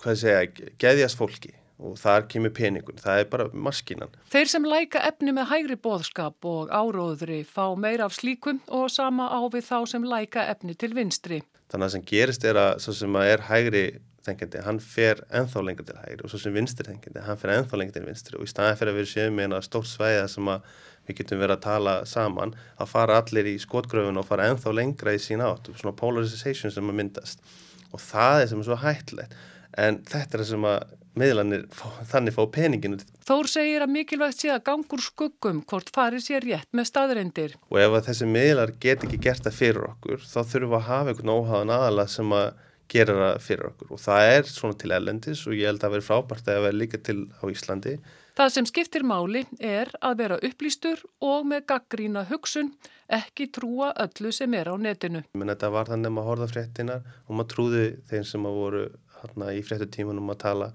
hvað 0.00 0.18
segja, 0.20 0.70
geðjast 0.80 1.20
fólki 1.20 1.52
og 1.84 1.98
þar 2.00 2.26
kemur 2.32 2.52
peningun, 2.56 3.00
það 3.00 3.20
er 3.20 3.28
bara 3.32 3.48
maskinan. 3.52 4.14
Þeir 4.32 4.50
sem 4.50 4.68
læka 4.68 5.02
efni 5.08 5.34
með 5.36 5.50
hægri 5.52 5.76
bóðskap 5.84 6.48
og 6.48 6.72
áróðri 6.72 7.42
fá 7.48 7.66
meira 7.78 8.08
af 8.08 8.16
slíkum 8.16 8.62
og 8.72 8.88
sama 8.92 9.28
á 9.28 9.40
við 9.52 9.68
þá 9.68 9.78
sem 9.92 10.08
læka 10.08 10.46
efni 10.54 10.76
til 10.78 10.94
vinstri. 10.96 11.42
Þannig 11.72 11.88
að 11.88 11.94
sem 11.96 12.08
gerist 12.08 12.48
er 12.48 12.60
að 12.60 12.72
svo 12.84 12.96
sem 12.96 13.20
að 13.20 13.30
er 13.34 13.46
hægri 13.50 13.84
þengjandi, 14.24 14.62
hann 14.64 14.80
fer 14.80 15.20
enþá 15.36 15.62
lengur 15.64 15.86
til 15.88 15.98
hægri 16.00 16.24
og 16.24 16.32
svo 16.32 16.40
sem 16.40 16.54
vinstri 16.56 16.88
þengjandi, 16.88 17.24
hann 17.26 17.40
fer 17.40 17.52
enþá 17.58 17.80
lengur 17.80 17.96
til 17.98 18.06
vinstri 18.06 18.38
og 18.38 18.46
í 18.46 18.50
staðan 18.50 18.78
fyrir 18.80 18.94
að 18.94 19.00
við 19.00 19.10
séum 19.10 19.36
með 19.36 19.48
eina 19.48 19.60
stórt 19.64 19.90
svæða 19.90 20.26
sem 20.32 20.50
við 21.04 21.18
getum 21.20 21.42
verið 21.42 21.58
að 21.58 21.64
tala 21.66 21.94
saman 22.08 22.54
að 22.80 22.92
fara 22.94 23.18
allir 23.20 23.50
í 23.50 23.58
skotgröfun 23.60 24.20
og 24.20 24.28
fara 24.28 24.48
enþá 24.52 24.72
lengra 24.72 25.12
í 25.12 25.20
sín 25.20 25.44
átt, 25.44 25.68
svona 25.76 25.96
polarization 25.98 26.72
sem 26.72 26.88
að 26.88 27.00
myndast 27.02 27.44
og 27.92 28.00
það 28.00 28.42
er 28.42 28.50
sem 28.50 28.62
er 28.62 28.68
svo 28.70 28.78
hættilegt 28.80 29.36
en 29.84 30.00
þetta 30.08 30.38
er 30.38 30.44
það 30.44 30.50
sem 30.54 30.68
að 30.70 30.94
miðlanir 31.18 31.64
þannig 32.10 32.34
fá 32.36 32.42
peninginu. 32.54 32.98
Þór 33.28 33.50
segir 33.50 33.84
að 33.84 33.94
mikilvægt 33.94 34.42
sé 34.42 34.50
að 34.54 34.64
gangur 34.68 35.02
skuggum 35.04 35.62
hvort 35.70 35.92
farið 35.94 36.26
sé 36.26 36.42
rétt 36.42 36.70
með 36.74 36.90
staðreindir. 36.90 37.56
Og 37.70 37.80
ef 37.82 37.98
að 37.98 38.10
þessi 38.10 38.28
miðlar 38.30 38.74
get 38.82 39.06
ekki 39.06 39.20
gert 39.28 39.46
það 39.46 39.58
fyrir 39.60 39.88
okkur 39.92 40.24
þá 40.24 40.38
þurfum 40.42 40.74
við 40.74 40.78
að 40.80 40.88
hafa 40.90 41.14
einhvern 41.14 41.34
óháðan 41.34 41.74
aðala 41.78 42.08
sem 42.10 42.34
að 42.34 42.48
gera 42.94 43.14
það 43.20 43.38
fyrir 43.44 43.70
okkur 43.70 43.94
og 43.94 44.02
það 44.02 44.32
er 44.34 44.50
svona 44.50 44.76
til 44.80 44.92
ellendis 44.92 45.46
og 45.48 45.56
ég 45.56 45.70
held 45.70 45.86
að 45.86 45.96
veri 45.96 46.04
frábært 46.04 46.50
að 46.52 46.66
veri 46.66 46.80
líka 46.82 47.00
til 47.00 47.18
á 47.40 47.44
Íslandi. 47.48 47.94
Það 48.34 48.50
sem 48.50 48.66
skiptir 48.66 49.04
máli 49.06 49.44
er 49.62 49.92
að 50.02 50.16
vera 50.18 50.38
upplýstur 50.42 51.04
og 51.22 51.44
með 51.46 51.68
gaggrína 51.70 52.24
hugsun, 52.26 52.72
ekki 53.06 53.46
trúa 53.54 53.92
öllu 54.04 54.32
sem 54.34 54.56
er 54.58 54.72
á 54.72 54.74
netinu. 54.74 55.22
Menn 55.38 55.52
þetta 55.52 55.70
var 55.70 55.90
þannig 55.92 56.10
að 56.10 56.16
maður 56.16 56.30
horða 56.32 56.48
fréttinar 56.50 57.04
og 57.28 57.36
maður 57.38 57.50
trúði 57.52 57.84
þeim 58.10 58.26
sem 58.26 58.48
að 58.50 58.58
voru 58.58 58.82
hérna, 59.20 59.52
í 59.54 59.62
fréttutímanum 59.62 60.34
að 60.34 60.40
tala 60.42 60.72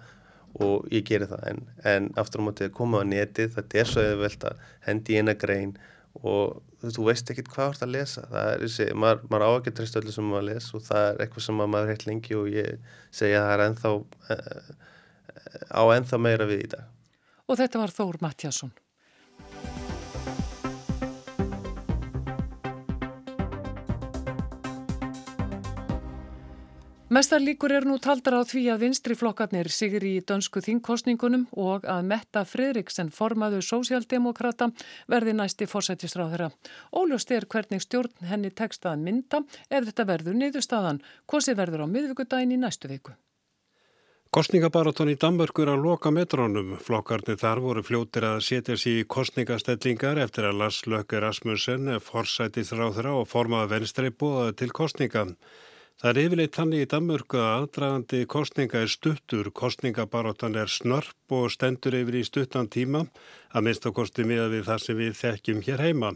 og 0.58 0.88
ég 0.94 1.06
gerir 1.08 1.30
það. 1.30 1.46
En, 1.52 1.62
en 1.92 2.10
aftur 2.20 2.44
á 2.44 2.48
mótið 2.48 2.70
að 2.70 2.76
koma 2.80 3.04
á 3.04 3.10
netið 3.10 3.54
þetta 3.58 3.80
er 3.82 3.92
svo 3.92 4.04
eða 4.06 4.34
að 4.50 4.66
hendi 4.88 5.16
í 5.16 5.22
eina 5.22 5.36
grein 5.40 5.78
og 6.26 6.60
þú 6.82 7.06
veist 7.10 7.30
ekkit 7.32 7.50
hvað 7.54 7.70
þú 7.70 7.76
ert 7.76 7.86
að 7.86 7.94
lesa. 7.96 8.26
Það 8.32 8.52
er 8.52 8.66
þessi, 8.66 8.90
maður, 8.96 9.24
maður 9.30 9.46
á 9.46 9.52
ekki 9.60 9.76
treyst 9.78 10.00
öllu 10.00 10.16
sem 10.16 10.30
maður 10.32 10.48
les 10.50 10.70
og 10.74 10.86
það 10.88 11.08
er 11.08 11.24
eitthvað 11.26 11.46
sem 11.46 11.64
maður 11.64 11.92
heilt 11.94 12.06
lengi 12.10 12.38
og 12.40 12.52
ég 12.54 12.94
segja 13.22 13.42
að 13.42 13.48
það 13.48 13.56
er 13.56 13.66
ennþá 13.68 13.96
uh, 14.36 14.70
á 15.70 15.82
ennþá 15.96 16.22
meira 16.26 16.50
við 16.50 16.66
í 16.66 16.70
dag. 16.76 16.86
Og 17.50 17.60
þetta 17.60 17.82
var 17.82 17.94
Þór 17.94 18.22
Mattjásson 18.24 18.74
Mestar 27.10 27.42
líkur 27.42 27.72
er 27.74 27.88
nú 27.90 27.96
taldar 27.98 28.36
á 28.38 28.46
því 28.46 28.68
að 28.70 28.84
vinstriflokkarnir 28.84 29.68
sigur 29.74 30.04
í 30.06 30.20
dönsku 30.22 30.62
þingkostningunum 30.62 31.48
og 31.58 31.88
að 31.90 32.04
Metta 32.06 32.44
Fredriksen 32.46 33.08
formaðu 33.10 33.64
sósjaldemokrata 33.66 34.68
verði 35.10 35.34
næsti 35.34 35.66
fórsættistráðara. 35.66 36.52
Óljóst 36.94 37.32
er 37.34 37.48
hvernig 37.50 37.82
stjórn 37.82 38.30
henni 38.30 38.52
tekstaðan 38.54 39.02
mynda 39.08 39.40
ef 39.72 39.88
þetta 39.88 40.06
verður 40.06 40.38
niðurstaðan. 40.38 41.00
Kosi 41.26 41.56
verður 41.58 41.88
á 41.90 41.94
miðvíkudagin 41.96 42.54
í 42.54 42.60
næstu 42.62 42.92
viku. 42.92 43.16
Kostningabaráton 44.30 45.10
í 45.10 45.18
Danmörkur 45.18 45.72
að 45.74 45.82
loka 45.88 46.12
metrónum. 46.14 46.76
Flokkarnir 46.78 47.40
þar 47.42 47.64
voru 47.64 47.82
fljótir 47.82 48.28
að 48.30 48.44
setja 48.46 48.78
sér 48.78 49.00
í 49.02 49.08
kostningastellingar 49.10 50.22
eftir 50.22 50.46
að 50.46 50.62
Lars 50.62 50.84
Lökke 50.86 51.24
Rasmussen, 51.26 51.90
forsættistráðara 52.06 53.16
og 53.18 53.26
formaða 53.34 53.72
venstri 53.74 54.14
búaði 54.14 54.54
til 54.62 54.70
kostningan. 54.70 55.34
Það 56.00 56.10
er 56.10 56.18
yfirleitt 56.22 56.56
þannig 56.56 56.82
í 56.86 56.88
Danmörku 56.88 57.40
að 57.44 57.50
aðdragandi 57.54 58.20
kostninga 58.32 58.84
er 58.86 58.92
stuttur, 58.92 59.50
kostningabaróttan 59.52 60.54
er 60.56 60.72
snörp 60.72 61.34
og 61.36 61.50
stendur 61.52 61.98
yfir 61.98 62.16
í 62.16 62.22
stuttan 62.24 62.70
tíma, 62.72 63.02
að 63.52 63.66
minnst 63.66 63.84
á 63.84 63.92
kosti 63.92 64.24
miða 64.24 64.46
við 64.54 64.64
það 64.70 64.80
sem 64.86 64.98
við 65.02 65.18
þekkjum 65.20 65.60
hér 65.66 65.84
heima. 65.84 66.14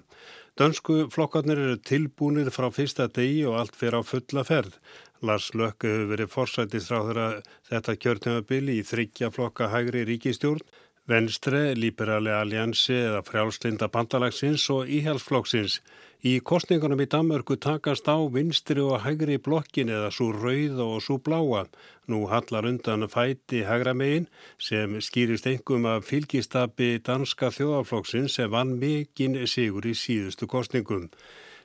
Dönsku 0.56 1.10
flokkarnir 1.12 1.60
eru 1.66 1.76
tilbúinir 1.84 2.48
frá 2.56 2.70
fyrsta 2.72 3.10
degi 3.12 3.44
og 3.50 3.60
allt 3.60 3.76
fyrir 3.76 4.00
á 4.00 4.08
fulla 4.08 4.46
ferð. 4.48 4.80
Lars 5.20 5.50
Lökke 5.52 5.92
hefur 5.92 6.10
verið 6.14 6.32
forsætistráður 6.32 7.20
að 7.26 7.36
þetta 7.68 8.00
kjörtjöfabili 8.06 8.80
í 8.80 8.88
þryggja 8.88 9.34
flokka 9.36 9.68
hægri 9.74 10.06
ríkistjórn, 10.08 10.64
Venstre, 11.04 11.74
Liberali 11.76 12.32
Alliansi 12.32 12.94
eða 12.96 13.18
frjálslinda 13.28 13.90
bandalagsins 13.92 14.70
og 14.72 14.88
íhjálpsflokksins. 14.88 15.82
Í 16.24 16.38
kostningunum 16.48 17.02
í 17.04 17.10
Danmörku 17.12 17.58
takast 17.60 18.08
á 18.08 18.16
vinstri 18.32 18.80
og 18.80 19.02
hægri 19.04 19.36
blokkin 19.36 19.92
eða 19.92 20.14
svo 20.16 20.30
rauða 20.32 20.86
og 20.96 21.04
svo 21.04 21.18
bláa. 21.20 21.66
Nú 22.08 22.24
hallar 22.32 22.70
undan 22.72 23.04
fæti 23.12 23.66
hægra 23.68 23.92
megin 23.92 24.30
sem 24.56 24.96
skýrist 25.04 25.50
engum 25.52 25.90
af 25.92 26.08
fylgistabi 26.08 26.94
danska 27.04 27.52
þjóðaflokksinn 27.52 28.32
sem 28.32 28.48
vann 28.56 28.78
mikinn 28.80 29.36
sigur 29.44 29.84
í 29.84 29.98
síðustu 30.00 30.48
kostningum. 30.48 31.10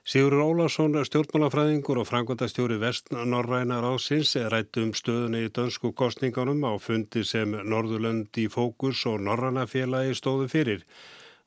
Sigur 0.08 0.38
Ólarsson, 0.40 0.94
stjórnmálafræðingur 1.04 1.98
og 2.00 2.06
frangvöndastjóri 2.08 2.78
Vestnorræna 2.80 3.82
Rásins 3.84 4.30
rætt 4.48 4.78
um 4.80 4.94
stöðunni 4.96 5.42
í 5.44 5.50
dönsku 5.52 5.90
kostningunum 5.92 6.64
á 6.64 6.72
fundi 6.80 7.26
sem 7.28 7.52
Norðurlönd 7.52 8.40
í 8.40 8.46
fókus 8.48 9.04
og 9.04 9.20
Norrannafélagi 9.26 10.16
stóðu 10.16 10.48
fyrir. 10.48 10.86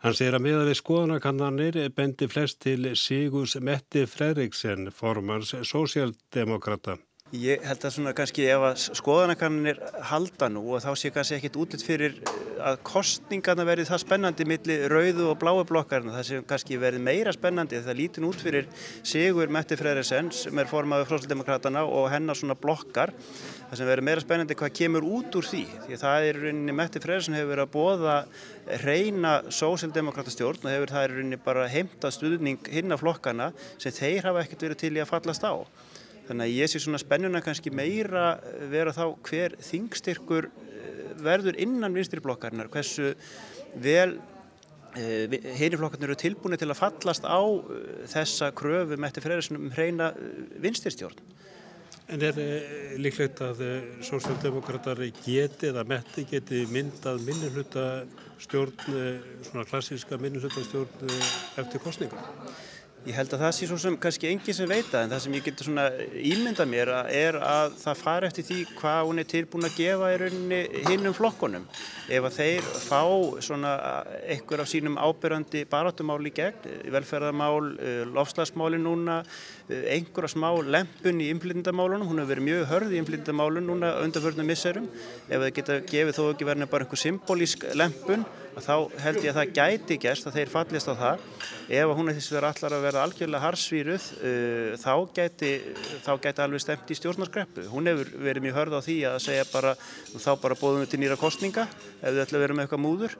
Hann 0.05 0.13
segir 0.13 0.37
að 0.37 0.45
meða 0.45 0.67
við 0.69 0.77
skoðanakannanir 0.77 1.81
bendi 1.97 2.29
flest 2.29 2.61
til 2.61 2.91
Sigurs 2.93 3.57
Metti 3.57 4.05
Fredriksen, 4.05 4.91
formans 4.93 5.55
sósjaldemokrata. 5.65 7.01
Ég 7.31 7.61
held 7.63 7.85
að 7.87 7.93
svona 7.95 8.11
kannski 8.11 8.43
ef 8.51 8.63
að 8.67 8.81
skoðanakannanir 8.99 9.77
halda 10.09 10.49
nú 10.51 10.65
og 10.75 10.81
þá 10.83 10.89
sé 10.99 11.11
kannski 11.15 11.37
ekkit 11.37 11.57
útlitt 11.61 11.83
fyrir 11.87 12.17
að 12.59 12.81
kostningarna 12.83 13.63
verði 13.63 13.85
það 13.87 14.01
spennandi 14.03 14.47
millir 14.49 14.83
rauðu 14.91 15.29
og 15.31 15.37
bláu 15.39 15.61
blokkarna. 15.69 16.11
Það 16.17 16.25
sé 16.27 16.39
kannski 16.49 16.79
verði 16.81 16.99
meira 17.05 17.31
spennandi 17.31 17.79
það 17.85 17.97
lítin 18.01 18.25
út 18.27 18.43
fyrir 18.43 18.67
Sigur 19.07 19.47
Metti 19.47 19.77
Fredriksen 19.79 20.27
sem 20.35 20.59
er 20.59 20.67
formaður 20.67 21.13
sósjaldemokratana 21.13 21.85
og 21.87 22.09
hennar 22.11 22.35
svona 22.35 22.57
blokkar 22.59 23.13
það 23.15 23.79
sem 23.79 23.91
verður 23.93 24.07
meira 24.09 24.25
spennandi 24.25 24.57
hvað 24.59 24.75
kemur 24.81 25.07
út 25.07 25.39
úr 25.39 25.47
því 25.47 25.63
því 25.85 25.95
að 25.95 26.03
það 26.03 26.27
er 26.27 26.41
rauninni 26.41 26.75
Metti 26.81 27.03
Freyrsson 27.05 27.37
hefur 27.39 27.53
verið 27.53 27.63
að 27.63 27.73
bóða 27.77 28.17
reyna 28.83 29.37
sósildemokrata 29.47 30.35
stjórn 30.35 30.67
og 30.67 30.75
hefur 30.75 30.93
það 30.97 31.07
rauninni 31.13 31.39
bara 31.47 31.71
heimta 31.71 32.11
stuðning 32.11 32.59
hinn 32.75 32.91
af 32.91 33.05
flokkana 33.05 33.53
sem 33.77 33.95
þeir 33.95 34.27
hafa 34.27 34.43
ekkert 34.43 34.67
verið 34.67 34.83
til 34.83 34.93
í 34.99 35.03
að 35.05 35.13
fallast 35.13 35.47
á 35.47 35.55
þannig 36.31 36.47
að 36.47 36.57
ég 36.57 36.71
sé 36.71 36.81
svona 36.81 37.01
spennuna 37.01 37.43
kannski 37.45 37.73
meira 37.75 38.33
vera 38.71 38.95
þá 38.95 39.05
hver 39.27 39.57
þingstyrkur 39.67 40.49
eh, 40.49 41.01
verður 41.21 41.59
innan 41.61 41.95
vinstirblokkarinnar 41.95 42.71
hversu 42.73 43.13
vel 43.83 44.15
eh, 44.95 45.27
Heiniflokkarnir 45.59 46.09
eru 46.09 46.19
tilbúinir 46.23 46.61
til 46.61 46.71
að 46.71 46.81
fallast 46.81 47.27
á 47.27 47.43
eh, 47.43 48.07
þessa 48.15 48.49
kröfu 48.55 48.97
með 48.97 49.11
eftir 49.11 49.27
freyðisnum 49.27 49.67
um 49.67 49.75
hreina 49.75 50.11
vinstirstjórn. 50.63 51.21
En 52.11 52.19
er 52.27 52.35
eh, 52.43 52.95
líklegt 52.99 53.39
að 53.45 53.61
eh, 53.63 53.83
sósjaldemokrater 54.03 54.99
geti 55.21 55.69
eða 55.69 55.85
metti 55.87 56.25
geti 56.27 56.65
myndað 56.67 57.21
minnuluta 57.23 57.85
stjórn, 58.41 58.75
eh, 58.91 59.21
svona 59.47 59.63
klassíska 59.69 60.19
minnuluta 60.19 60.63
stjórn 60.65 61.13
eftir 61.61 61.83
kostninga? 61.83 62.25
Ég 63.01 63.15
held 63.17 63.31
að 63.33 63.41
það 63.41 63.53
sé 63.57 63.65
svo 63.65 63.75
sem 63.81 63.95
kannski 63.97 64.27
enginn 64.29 64.53
sem 64.53 64.67
veit 64.69 64.85
það 64.85 65.03
en 65.07 65.11
það 65.15 65.21
sem 65.23 65.33
ég 65.33 65.45
getur 65.47 65.65
svona 65.65 65.85
ímynda 66.21 66.65
mér 66.69 66.89
er 67.09 67.37
að 67.41 67.71
það 67.81 67.95
fara 67.97 68.27
eftir 68.29 68.45
því 68.45 68.57
hvað 68.77 68.99
hún 69.07 69.21
er 69.23 69.27
tilbúin 69.31 69.65
að 69.65 69.79
gefa 69.79 70.11
í 70.13 70.19
rauninni 70.21 70.59
hinnum 70.85 71.15
flokkonum. 71.17 71.65
Ef 72.13 72.27
að 72.29 72.35
þeir 72.35 72.67
fá 72.83 73.01
svona 73.47 73.71
einhver 74.35 74.61
af 74.61 74.69
sínum 74.69 74.99
ábyrjandi 75.01 75.63
barátumál 75.71 76.19
í 76.29 76.33
gegn, 76.37 76.67
velferðarmál, 76.93 77.71
eh, 77.81 78.03
lofslagsmáli 78.05 78.77
núna, 78.77 79.23
eh, 79.71 79.97
einhver 79.97 80.29
af 80.29 80.35
smá 80.35 80.51
lempun 80.61 81.25
í 81.25 81.33
inflytindamálunum, 81.33 82.05
hún 82.05 82.21
hefur 82.21 82.35
verið 82.35 82.49
mjög 82.51 82.69
hörð 82.69 82.93
í 82.93 83.01
inflytindamálun 83.01 83.65
núna 83.65 83.95
undanförnum 84.05 84.45
misserum. 84.45 84.87
Ef 85.27 85.41
það 85.41 85.53
geta 85.57 85.81
gefið 85.89 86.13
þó 86.21 86.23
ekki 86.35 86.45
verið 86.45 86.69
bara 86.69 86.85
einhver 86.85 87.01
symbolísk 87.01 87.65
lempun 87.73 88.25
þá 88.59 88.75
held 89.03 89.19
ég 89.23 89.31
að 89.31 89.37
það 89.37 89.51
gæti 89.57 89.97
gæst 90.01 90.27
að 90.27 90.37
þeir 90.39 90.51
fallist 90.51 90.89
á 90.91 90.95
það. 90.99 91.27
Ef 91.71 91.93
hún 91.97 92.11
er 92.11 92.17
þess 92.17 92.31
að 92.31 92.37
vera 92.37 92.51
allar 92.51 92.75
að 92.75 92.85
vera 92.87 93.03
algjörlega 93.05 93.45
harsvíruð 93.45 94.07
uh, 94.17 94.73
þá 94.81 94.93
gæti 95.19 95.51
þá 96.05 96.11
gæti 96.25 96.43
alveg 96.45 96.63
stemt 96.63 96.91
í 96.91 96.97
stjórnarskreppu. 96.99 97.67
Hún 97.71 97.91
hefur 97.91 98.11
verið 98.25 98.47
mjög 98.47 98.59
hörð 98.59 98.79
á 98.79 98.81
því 98.87 98.97
að 99.11 99.21
segja 99.27 99.47
bara 99.53 99.75
þá 100.11 100.31
bara 100.41 100.59
bóðum 100.59 100.83
við 100.83 100.91
til 100.93 101.01
nýra 101.03 101.19
kostninga 101.21 101.67
ef 102.01 102.11
við 102.11 102.25
ætlum 102.25 102.41
að 102.41 102.45
vera 102.47 102.57
með 102.57 102.67
eitthvað 102.67 102.85
múður. 102.87 103.17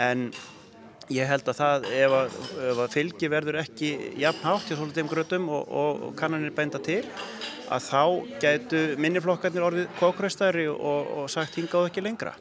En 0.00 0.26
ég 1.12 1.28
held 1.28 1.48
að 1.50 1.58
það 1.58 1.88
ef 1.98 2.14
að, 2.18 2.36
ef 2.70 2.84
að 2.84 2.94
fylgi 2.96 3.30
verður 3.32 3.60
ekki 3.62 3.90
jafn 4.22 4.46
hátt 4.48 4.70
hjá 4.70 4.76
svolítið 4.76 5.04
um 5.04 5.10
grötum 5.10 5.50
og, 5.50 5.66
og, 5.66 6.06
og 6.08 6.14
kannanir 6.18 6.54
bænda 6.56 6.80
til 6.82 7.02
að 7.72 7.88
þá 7.88 8.02
gætu 8.42 8.82
minniflokkarnir 9.00 9.66
orðið 9.66 9.92
kókraustari 10.00 10.68
og, 10.70 11.12
og 11.22 11.30
sagt 11.32 11.58
hingað 11.58 11.90
ekki 11.90 12.04
lengra 12.04 12.36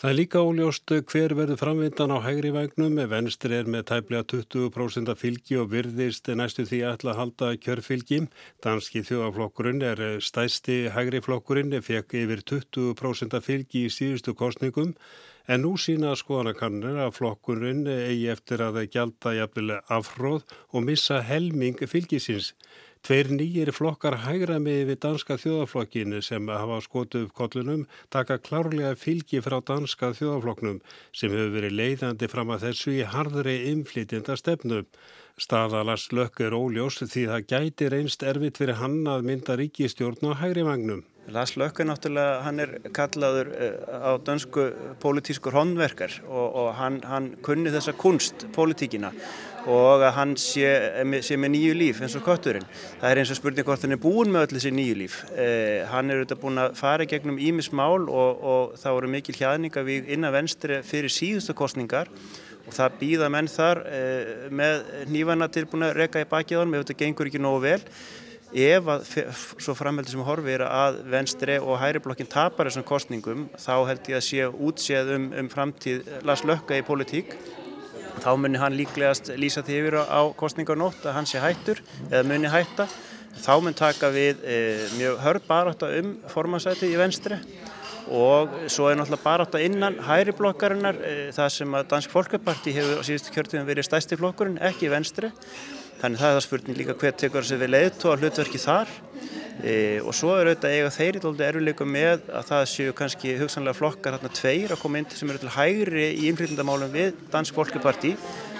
Það 0.00 0.08
er 0.10 0.16
líka 0.16 0.40
óljóst 0.40 0.92
hver 1.12 1.34
verður 1.36 1.58
framvindan 1.60 2.12
á 2.16 2.24
hægri 2.24 2.48
vagnum 2.54 2.94
venstri 3.10 3.58
er 3.58 3.66
með 3.68 3.82
tæplega 3.90 4.24
20% 4.32 5.10
fylgi 5.20 5.58
og 5.60 5.66
virðist 5.74 6.30
næstu 6.40 6.64
því 6.64 6.78
að 6.88 7.04
halda 7.18 7.50
kjörfylgi. 7.60 8.22
Danski 8.64 9.02
þjóðaflokkurinn 9.04 9.84
er 9.84 10.00
stæsti 10.24 10.86
hægri 10.94 11.20
flokkurinn, 11.20 11.76
fekk 11.84 12.16
yfir 12.16 12.40
20% 12.48 13.36
fylgi 13.44 13.84
í 13.90 13.92
síðustu 13.92 14.32
kostningum 14.32 14.96
en 15.52 15.66
nú 15.66 15.76
sína 15.76 16.16
skoðanakannir 16.16 16.96
að 17.04 17.18
flokkurinn 17.18 17.84
eigi 17.84 18.30
eftir 18.32 18.64
að 18.64 18.86
gjalda 18.94 19.36
jafnilega 19.36 19.84
afhróð 20.00 20.48
og 20.72 20.88
missa 20.88 21.20
helming 21.20 21.76
fylgisins. 21.84 22.54
Tveir 23.00 23.30
nýjir 23.32 23.70
flokkar 23.72 24.18
hægra 24.26 24.58
með 24.60 24.80
við 24.90 24.98
danska 25.00 25.38
þjóðaflokkinu 25.40 26.18
sem 26.22 26.50
hafa 26.52 26.80
skotuð 26.84 27.22
upp 27.26 27.32
kollunum 27.38 27.86
taka 28.12 28.36
klárlega 28.44 28.90
fylgi 29.00 29.40
frá 29.46 29.56
danska 29.70 30.10
þjóðaflokknum 30.18 30.82
sem 31.16 31.32
hefur 31.32 31.54
verið 31.54 31.78
leiðandi 31.78 32.28
fram 32.28 32.52
að 32.52 32.66
þessu 32.66 32.98
í 32.98 33.06
hardri 33.14 33.56
inflytjenda 33.70 34.36
stefnu. 34.36 34.82
Staðalars 35.40 36.10
lökk 36.12 36.44
er 36.44 36.58
óljós 36.58 37.00
því 37.00 37.24
það 37.30 37.46
gæti 37.54 37.88
reynst 37.94 38.26
erfitt 38.34 38.60
fyrir 38.60 38.82
hann 38.82 39.00
að 39.08 39.24
mynda 39.30 39.56
ríkistjórn 39.56 40.36
á 40.36 40.36
hægri 40.42 40.66
vagnum. 40.68 41.00
Lars 41.30 41.54
Lökke 41.56 41.84
náttúrulega, 41.86 42.40
hann 42.42 42.58
er 42.62 42.72
kallaður 42.94 43.50
eh, 43.54 43.76
á 43.86 44.18
dönsku 44.26 44.66
pólitískur 45.02 45.54
honverkar 45.54 46.16
og, 46.26 46.46
og 46.62 46.68
hann, 46.78 46.98
hann 47.06 47.30
kunni 47.44 47.70
þessa 47.70 47.94
kunst, 47.98 48.48
pólitíkina 48.54 49.12
og 49.70 50.02
að 50.02 50.14
hann 50.16 50.34
sé, 50.40 50.68
sé 51.22 51.36
með 51.38 51.52
nýju 51.54 51.72
líf 51.76 51.98
eins 52.00 52.16
og 52.16 52.24
kötturinn. 52.24 52.64
Það 53.00 53.10
er 53.10 53.20
eins 53.20 53.32
og 53.34 53.38
spurning 53.38 53.66
hvort 53.68 53.84
hann 53.84 53.94
er 53.94 54.00
búin 54.00 54.32
með 54.32 54.46
öll 54.46 54.56
þessi 54.56 54.72
nýju 54.74 54.96
líf. 55.02 55.18
Eh, 55.36 55.82
hann 55.90 56.10
er 56.10 56.22
auðvitað 56.22 56.42
búin 56.42 56.62
að 56.62 56.78
fara 56.80 57.08
gegnum 57.08 57.38
ímismál 57.38 58.08
og, 58.08 58.40
og 58.40 58.78
það 58.80 58.96
voru 58.96 59.12
mikil 59.12 59.36
hjaðninga 59.36 59.84
við 59.86 60.08
innan 60.16 60.34
venstri 60.34 60.80
fyrir 60.86 61.12
síðustu 61.12 61.54
kostningar 61.58 62.10
og 62.66 62.72
það 62.74 62.96
býða 63.02 63.30
menn 63.32 63.50
þar 63.50 63.84
eh, 63.90 64.48
með 64.50 64.82
nývana 65.12 65.50
tilbúin 65.52 65.90
að 65.90 65.96
reyka 66.00 66.24
í 66.24 66.28
bakið 66.32 66.58
á 66.58 66.60
hann 66.64 66.74
ef 66.74 66.84
þetta 66.86 66.98
gengur 67.04 67.30
ekki 67.30 67.44
nógu 67.44 67.62
vel 67.68 67.80
ef 68.50 68.90
að 68.90 69.04
svo 69.62 69.74
framheldur 69.78 70.16
sem 70.16 70.26
horfir 70.26 70.64
að 70.66 71.00
venstri 71.12 71.58
og 71.62 71.78
hæriblokkin 71.78 72.30
tapar 72.30 72.66
þessum 72.66 72.86
kostningum 72.88 73.48
þá 73.54 73.74
held 73.88 74.10
ég 74.10 74.18
að 74.18 74.26
sé 74.26 74.48
útséð 74.50 75.14
um, 75.16 75.30
um 75.38 75.50
framtíð 75.52 76.08
Lars 76.26 76.42
Lökka 76.48 76.78
í 76.78 76.86
politík 76.86 77.36
þá 78.20 78.32
muni 78.38 78.60
hann 78.60 78.76
líklegast 78.76 79.32
lýsa 79.40 79.62
því 79.64 79.78
yfir 79.80 79.98
á 80.02 80.20
kostningarnótt 80.38 81.04
að 81.06 81.16
hann 81.16 81.28
sé 81.28 81.40
hættur 81.42 81.80
eða 82.10 82.26
muni 82.28 82.50
hætta. 82.52 82.88
Þá 83.40 83.52
mun 83.62 83.76
taka 83.76 84.10
við 84.12 84.40
e, 84.42 84.56
mjög 84.98 85.20
hörð 85.24 85.44
barátta 85.48 85.90
um 86.00 86.16
formansæti 86.28 86.90
í 86.90 86.98
venstri 86.98 87.38
og 88.10 88.50
svo 88.72 88.88
er 88.90 88.98
náttúrulega 88.98 89.22
barátta 89.22 89.60
innan 89.62 90.00
hæriblokkarinnar 90.02 90.98
e, 90.98 91.12
það 91.36 91.52
sem 91.54 91.76
að 91.78 91.86
Dansk 91.92 92.12
Folkeparti 92.12 92.74
hefur 92.74 93.00
á 93.00 93.06
síðustu 93.06 93.32
kjörtíðum 93.36 93.68
verið 93.70 93.86
stæsti 93.86 94.18
flokkurinn, 94.18 94.58
ekki 94.66 94.90
venstri 94.90 95.30
Þannig 96.00 96.20
það 96.20 96.30
er 96.30 96.36
það 96.36 96.44
spurning 96.46 96.78
líka 96.78 96.96
hver 96.96 97.16
tekur 97.20 97.44
þessi 97.44 97.60
við 97.60 97.72
leiðtó 97.74 98.10
að 98.12 98.22
hlutverki 98.24 98.60
þar 98.62 98.92
e, 99.60 99.74
og 100.00 100.14
svo 100.16 100.32
er 100.38 100.48
auðvitað 100.48 100.76
eiga 100.76 100.92
þeir 100.94 101.18
í 101.18 101.22
doldi 101.24 101.44
erfileikum 101.44 101.90
með 101.92 102.30
að 102.38 102.46
það 102.48 102.62
séu 102.72 102.94
kannski 102.96 103.34
hugsanlega 103.40 103.76
flokkar 103.76 104.16
hérna 104.16 104.30
tveir 104.38 104.72
að 104.72 104.80
koma 104.80 105.02
inn 105.02 105.10
sem 105.12 105.32
eru 105.32 105.42
til 105.42 105.52
hægri 105.58 106.06
í 106.14 106.30
innflytjandamálum 106.30 106.94
við 106.94 107.20
Dansk 107.34 107.58
Folkeparti 107.58 108.14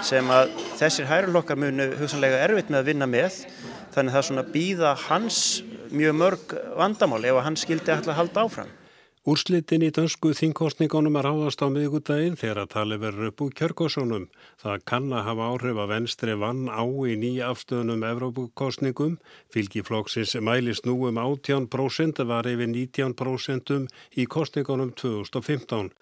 sem 0.05 0.35
að 0.37 0.53
þessir 0.83 1.09
hægri 1.09 1.33
flokkar 1.33 1.61
munu 1.65 1.89
hugsanlega 2.03 2.43
erfitt 2.45 2.69
með 2.69 2.83
að 2.83 2.93
vinna 2.93 3.09
með 3.09 3.41
þannig 3.95 4.15
það 4.17 4.21
er 4.21 4.29
svona 4.29 4.47
býða 4.53 4.93
hans 5.07 5.41
mjög 5.91 6.21
mörg 6.21 6.55
vandamál 6.79 7.25
ef 7.25 7.41
að 7.41 7.47
hann 7.49 7.59
skildi 7.59 7.95
alltaf 7.95 8.13
að 8.13 8.21
halda 8.21 8.45
áfram. 8.45 8.77
Úrslitin 9.29 9.83
í 9.85 9.91
dönsku 9.93 10.31
þingkostningunum 10.33 11.19
er 11.21 11.27
áðast 11.29 11.61
á 11.61 11.69
miðugudaginn 11.69 12.39
þegar 12.41 12.63
að 12.63 12.71
tali 12.73 12.97
verður 13.03 13.27
upp 13.29 13.43
úr 13.45 13.51
kjörgósunum. 13.59 14.23
Það 14.63 14.85
kann 14.89 15.11
að 15.13 15.27
hafa 15.27 15.49
áhrif 15.53 15.81
að 15.83 15.91
venstri 15.93 16.37
vann 16.41 16.63
á 16.73 16.81
í 16.81 17.19
nýja 17.21 17.51
afstöðunum 17.53 18.07
Evrópukostningum. 18.15 19.19
Fylgiflokksins 19.53 20.33
mælist 20.41 20.89
nú 20.89 20.97
um 21.11 21.21
18% 21.21 22.25
var 22.33 22.49
yfir 22.49 22.73
19% 22.73 23.77
í 24.17 24.25
kostningunum 24.25 24.97
2015. 24.97 25.93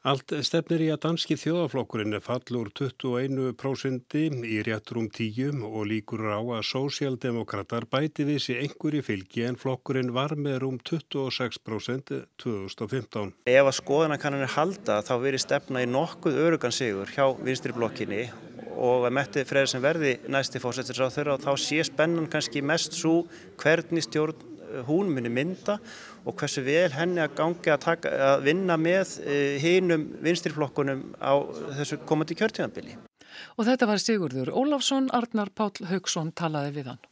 Allt 0.00 0.32
stefnir 0.48 0.80
í 0.80 0.86
að 0.88 1.02
danski 1.02 1.36
þjóðaflokkurinn 1.36 2.16
fallur 2.24 2.70
21% 2.72 4.14
í 4.48 4.60
réttrum 4.64 5.10
10 5.12 5.60
og 5.60 5.82
líkur 5.90 6.22
á 6.32 6.40
að 6.40 6.62
sósjaldemokrater 6.70 7.84
bæti 7.84 8.24
þessi 8.24 8.56
einhverju 8.62 9.04
fylgi 9.04 9.44
en 9.44 9.60
flokkurinn 9.60 10.14
var 10.16 10.32
með 10.40 10.62
rúm 10.62 10.80
26% 10.80 12.14
2015. 12.40 13.34
Ef 13.44 13.60
að 13.68 13.76
skoðanakannanir 13.82 14.54
halda 14.56 15.02
þá 15.04 15.14
verið 15.20 15.44
stefna 15.44 15.84
í 15.84 15.92
nokkuð 15.92 16.40
örugan 16.46 16.72
sigur 16.72 17.12
hjá 17.12 17.26
vinstriblokkinni 17.36 18.30
og 18.80 19.04
að 19.04 19.18
Metti 19.18 19.44
Freyðarsen 19.44 19.84
verði 19.84 20.16
næsti 20.32 20.64
fórsættir 20.64 21.04
á 21.04 21.12
þeirra 21.12 21.36
og 21.36 21.44
þá 21.44 21.52
sé 21.60 21.84
spennan 21.84 22.32
kannski 22.32 22.64
mest 22.64 22.96
svo 22.96 23.26
hvernig 23.60 24.08
stjórn 24.08 24.48
hún 24.86 25.10
muni 25.14 25.28
mynda 25.28 25.76
og 25.76 25.80
hversu 26.26 26.64
vel 26.66 26.88
henni 26.94 27.22
að 27.24 27.36
gangi 27.38 27.72
að, 27.72 27.80
taka, 27.84 28.12
að 28.30 28.44
vinna 28.48 28.76
með 28.80 29.14
eh, 29.24 29.56
hinnum 29.62 30.08
vinstirflokkunum 30.24 31.04
á 31.20 31.32
þessu 31.80 32.00
komandi 32.08 32.36
kjörtíðanbili. 32.38 32.98
Og 33.56 33.66
þetta 33.68 33.88
var 33.88 34.02
Sigurður 34.02 34.52
Ólafsson, 34.52 35.08
Arnar 35.16 35.52
Pál 35.54 35.72
Haugsson 35.90 36.34
talaði 36.36 36.76
við 36.80 36.92
hann. 36.92 37.02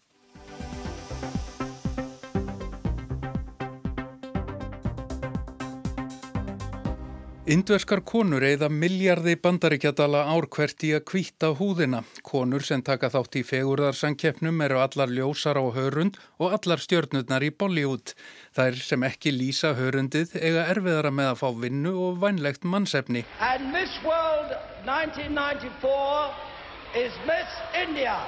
Indverskar 7.49 8.03
konur 8.05 8.45
eigða 8.45 8.69
miljardi 8.69 9.33
bandaríkjadala 9.41 10.27
ár 10.29 10.45
hvert 10.53 10.85
í 10.85 10.91
að 10.93 11.07
kvíta 11.09 11.49
húðina. 11.57 12.03
Konur 12.21 12.61
sem 12.61 12.83
taka 12.85 13.09
þátt 13.15 13.39
í 13.41 13.43
fegurðarsankjefnum 13.49 14.61
eru 14.67 14.77
allar 14.83 15.09
ljósar 15.09 15.57
á 15.57 15.65
hörund 15.73 16.21
og 16.37 16.53
allar 16.59 16.77
stjörnurnar 16.85 17.41
í 17.47 17.49
Bollywood. 17.49 18.13
Þær 18.53 18.77
sem 18.91 19.01
ekki 19.09 19.33
lýsa 19.33 19.73
hörundið 19.81 20.37
eiga 20.37 20.69
erfiðara 20.75 21.09
með 21.09 21.31
að 21.31 21.41
fá 21.41 21.49
vinnu 21.65 21.97
og 21.97 22.21
vænlegt 22.21 22.69
mannsefni. 22.69 23.25
And 23.41 23.73
Miss 23.73 23.97
World 24.05 24.53
1994 24.85 27.01
is 27.01 27.17
Miss 27.25 27.49
India. 27.73 28.21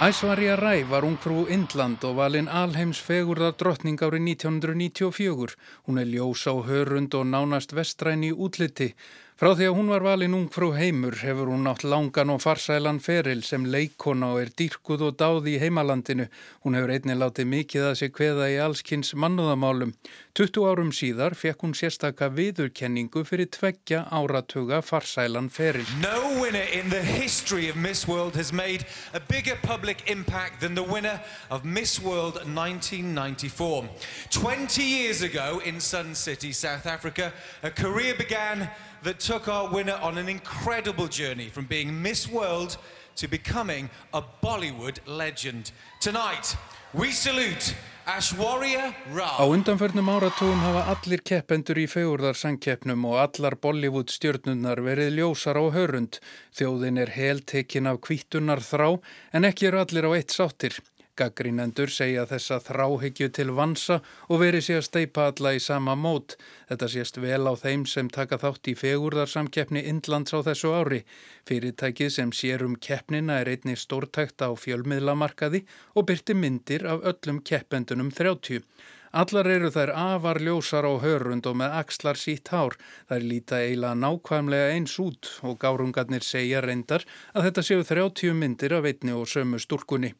Æsvarja 0.00 0.56
Ræ 0.56 0.84
var 0.88 1.04
ungfrú 1.04 1.42
Indland 1.52 2.04
og 2.08 2.14
valinn 2.16 2.46
alheims 2.48 3.02
fegurðar 3.04 3.52
drottning 3.60 4.00
árið 4.00 4.22
1994. 4.30 5.58
Hún 5.84 6.00
er 6.00 6.08
ljós 6.08 6.46
á 6.48 6.56
hörund 6.56 7.12
og 7.18 7.26
nánast 7.28 7.74
vestræn 7.76 8.24
í 8.24 8.30
útliti. 8.32 8.94
Frá 9.36 9.52
því 9.52 9.66
að 9.68 9.76
hún 9.76 9.92
var 9.92 10.02
valin 10.04 10.38
ung 10.38 10.48
frú 10.52 10.70
heimur 10.72 11.18
hefur 11.20 11.52
hún 11.52 11.66
nátt 11.68 11.84
langan 11.84 12.32
og 12.32 12.40
farsælan 12.40 13.02
feril 13.04 13.44
sem 13.44 13.68
leikona 13.68 14.32
og 14.32 14.40
er 14.40 14.54
dýrkuð 14.56 15.04
og 15.10 15.14
dáði 15.20 15.58
í 15.58 15.60
heimalandinu. 15.66 16.30
Hún 16.64 16.80
hefur 16.80 16.96
einnig 16.96 17.20
látið 17.20 17.52
mikið 17.52 17.86
að 17.90 17.94
sig 18.00 18.16
hveða 18.16 18.48
í 18.52 18.58
allskynns 18.64 19.12
mannúðamálum. 19.12 19.92
20 20.32 20.62
árum 20.62 20.90
síðar 20.94 21.34
fekk 21.34 21.64
hún 21.64 21.72
sérstaka 21.74 22.28
viðurkenningu 22.30 23.24
fyrir 23.26 23.48
tveggja 23.50 24.04
áratuga 24.14 24.78
farsælan 24.78 25.48
feril. 25.50 25.86
No 25.98 26.38
winner 26.40 26.62
in 26.70 26.88
the 26.88 27.02
history 27.02 27.68
of 27.68 27.74
Miss 27.74 28.06
World 28.06 28.36
has 28.36 28.52
made 28.52 28.86
a 29.12 29.18
bigger 29.18 29.58
public 29.62 30.08
impact 30.08 30.60
than 30.60 30.76
the 30.76 30.84
winner 30.86 31.20
of 31.50 31.64
Miss 31.64 31.98
World 32.00 32.38
1994. 32.46 33.88
20 34.30 34.82
years 34.82 35.22
ago 35.22 35.60
in 35.64 35.80
Sun 35.80 36.14
City, 36.14 36.52
South 36.52 36.86
Africa, 36.86 37.32
a 37.64 37.70
career 37.70 38.14
began 38.14 38.70
that 39.02 39.18
took 39.18 39.48
our 39.48 39.68
winner 39.68 39.98
on 40.00 40.16
an 40.16 40.28
incredible 40.28 41.08
journey 41.08 41.48
from 41.48 41.64
being 41.64 42.00
Miss 42.00 42.28
World 42.28 42.76
to 43.16 43.26
becoming 43.26 43.90
a 44.14 44.22
Bollywood 44.42 44.98
legend. 45.06 45.72
Tonight, 46.00 46.56
we 46.94 47.10
salute 47.10 47.74
Ashwarya 47.99 47.99
Rao. 47.99 47.99
Á 48.10 49.44
undanförnum 49.46 50.08
áratugum 50.10 50.58
hafa 50.64 50.80
allir 50.90 51.20
keppendur 51.22 51.78
í 51.78 51.84
fegurðarsangkeppnum 51.86 53.04
og 53.06 53.20
allar 53.22 53.54
Bollywood 53.62 54.10
stjörnunnar 54.10 54.82
verið 54.82 55.14
ljósar 55.20 55.60
á 55.62 55.64
hörund. 55.70 56.18
Þjóðin 56.50 56.98
er 57.04 57.14
heltekinn 57.14 57.86
af 57.86 58.00
kvítunar 58.02 58.64
þrá 58.66 58.98
en 59.30 59.46
ekki 59.46 59.70
eru 59.70 59.84
allir 59.84 60.10
á 60.10 60.18
eitt 60.18 60.34
sáttir. 60.34 60.80
Gaggrínendur 61.18 61.90
segja 61.92 62.26
þessa 62.30 62.60
þráhyggju 62.64 63.28
til 63.36 63.50
vansa 63.56 64.00
og 64.28 64.42
veri 64.42 64.60
sé 64.62 64.76
að 64.78 64.86
steipa 64.86 65.26
alla 65.30 65.52
í 65.56 65.62
sama 65.62 65.96
mót. 65.98 66.36
Þetta 66.70 66.88
sést 66.94 67.18
vel 67.20 67.42
á 67.50 67.54
þeim 67.58 67.86
sem 67.90 68.08
taka 68.12 68.38
þátt 68.42 68.70
í 68.72 68.76
fegurðarsamkeppni 68.82 69.82
Indlands 69.90 70.36
á 70.36 70.38
þessu 70.46 70.70
ári. 70.76 71.02
Fyrirtækið 71.50 72.14
sem 72.14 72.32
sér 72.32 72.64
um 72.66 72.76
keppnina 72.76 73.40
er 73.42 73.50
einni 73.52 73.76
stórtækt 73.76 74.46
á 74.46 74.54
fjölmiðlamarkaði 74.54 75.64
og 75.96 76.08
byrti 76.08 76.38
myndir 76.38 76.86
af 76.86 77.04
öllum 77.12 77.42
keppendunum 77.42 78.14
30. 78.14 78.64
Allar 79.10 79.48
eru 79.50 79.72
þær 79.74 79.90
afar 79.98 80.38
ljósar 80.38 80.86
á 80.86 80.94
hörund 81.02 81.46
og 81.50 81.56
með 81.58 81.72
axlar 81.80 82.18
sítt 82.20 82.52
hár. 82.54 82.76
Þær 83.10 83.26
líta 83.26 83.58
eiginlega 83.58 83.98
nákvæmlega 83.98 84.70
eins 84.76 84.94
út 85.02 85.32
og 85.42 85.58
gárungarnir 85.58 86.22
segja 86.22 86.62
reyndar 86.62 87.02
að 87.34 87.48
þetta 87.48 87.66
séu 87.66 87.86
30 87.88 88.38
myndir 88.38 88.78
af 88.78 88.86
einni 88.86 89.16
og 89.18 89.26
sömu 89.26 89.58
stúrkunni. 89.58 90.14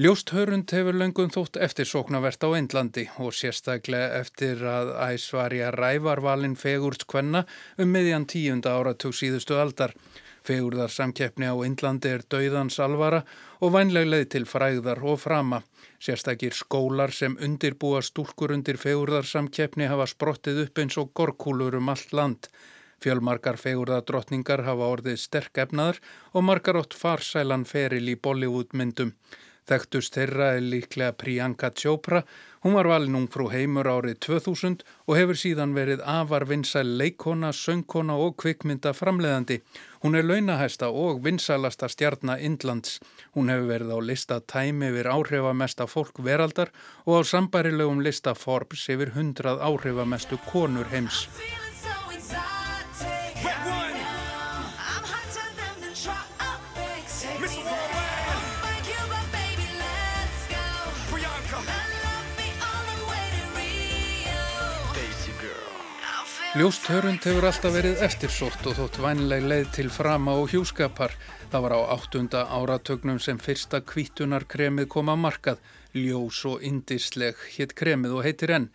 Ljóst 0.00 0.30
hörund 0.32 0.72
hefur 0.72 0.96
löngum 0.96 1.28
þótt 1.28 1.58
eftir 1.60 1.84
sóknavert 1.84 2.40
á 2.40 2.48
Indlandi 2.56 3.02
og 3.20 3.34
sérstaklega 3.36 4.22
eftir 4.22 4.62
að 4.64 4.94
æsvarja 5.04 5.66
rævarvalin 5.74 6.54
fegurst 6.56 7.04
kvenna 7.04 7.42
um 7.76 7.92
miðjan 7.92 8.24
tíunda 8.24 8.72
áratug 8.72 9.12
síðustu 9.12 9.58
aldar. 9.60 9.92
Fegurðar 10.48 10.88
samkeppni 10.88 11.44
á 11.44 11.56
Indlandi 11.68 12.08
er 12.08 12.24
dauðans 12.24 12.80
alvara 12.80 13.20
og 13.60 13.74
vænleg 13.76 14.08
leið 14.08 14.26
til 14.32 14.48
fræðar 14.48 15.04
og 15.04 15.20
frama. 15.26 15.60
Sérstakir 16.00 16.56
skólar 16.56 17.12
sem 17.12 17.36
undirbúa 17.36 18.00
stúlkur 18.00 18.56
undir 18.56 18.80
fegurðar 18.80 19.28
samkeppni 19.28 19.92
hafa 19.92 20.08
sprottið 20.08 20.64
upp 20.64 20.84
eins 20.86 20.96
og 20.96 21.12
gorkúlur 21.12 21.76
um 21.76 21.92
allt 21.92 22.16
land. 22.16 22.48
Fjölmarkar 23.04 23.60
fegurðardrottningar 23.60 24.64
hafa 24.64 24.92
orðið 24.96 25.20
sterk 25.20 25.66
efnaðar 25.68 26.00
og 26.32 26.48
margar 26.48 26.80
ótt 26.80 26.96
farsælan 26.96 27.68
feril 27.68 28.08
í 28.08 28.16
Bollywood 28.16 28.72
myndum. 28.72 29.18
Þekktust 29.72 30.18
þeirra 30.18 30.50
er 30.58 30.64
líklega 30.68 31.14
Priyanka 31.16 31.70
Chopra. 31.72 32.20
Hún 32.62 32.74
var 32.76 32.90
valin 32.90 33.14
ung 33.16 33.28
frú 33.32 33.46
heimur 33.48 33.88
árið 33.88 34.18
2000 34.26 34.82
og 35.08 35.16
hefur 35.16 35.38
síðan 35.40 35.72
verið 35.72 36.02
afar 36.04 36.44
vinsæl 36.50 36.90
leikona, 37.00 37.54
söngkona 37.56 38.18
og 38.20 38.36
kvikmynda 38.42 38.92
framleiðandi. 38.92 39.62
Hún 40.04 40.18
er 40.18 40.28
launahæsta 40.28 40.92
og 40.92 41.24
vinsælasta 41.24 41.88
stjarnar 41.88 42.44
Indlands. 42.44 43.00
Hún 43.32 43.48
hefur 43.48 43.72
verið 43.72 43.96
á 43.96 43.98
lista 44.04 44.40
Time 44.44 44.92
yfir 44.92 45.08
áhrifamesta 45.08 45.88
fólk 45.88 46.20
veraldar 46.20 46.68
og 47.06 47.24
á 47.24 47.32
sambarilegum 47.32 48.04
lista 48.04 48.36
Forbes 48.36 48.84
yfir 48.92 49.16
100 49.16 49.56
áhrifamestu 49.56 50.36
konur 50.52 50.92
heims. 50.92 51.30
Ljóst 66.52 66.84
hörund 66.84 67.24
hefur 67.24 67.46
alltaf 67.48 67.72
verið 67.72 68.02
eftirsótt 68.04 68.66
og 68.68 68.74
þótt 68.76 68.98
vænleg 69.00 69.44
leið 69.48 69.68
til 69.72 69.86
frama 69.88 70.34
og 70.36 70.50
hjúskapar. 70.52 71.14
Það 71.48 71.62
var 71.64 71.72
á 71.72 71.80
áttunda 71.94 72.42
áratögnum 72.44 73.20
sem 73.24 73.38
fyrsta 73.40 73.80
kvítunarkremið 73.80 74.90
kom 74.92 75.08
að 75.08 75.22
markað. 75.22 75.62
Ljós 75.96 76.42
og 76.50 76.60
indisleg 76.60 77.40
hitt 77.54 77.72
kremið 77.72 78.18
og 78.18 78.28
heitir 78.28 78.52
enn. 78.52 78.68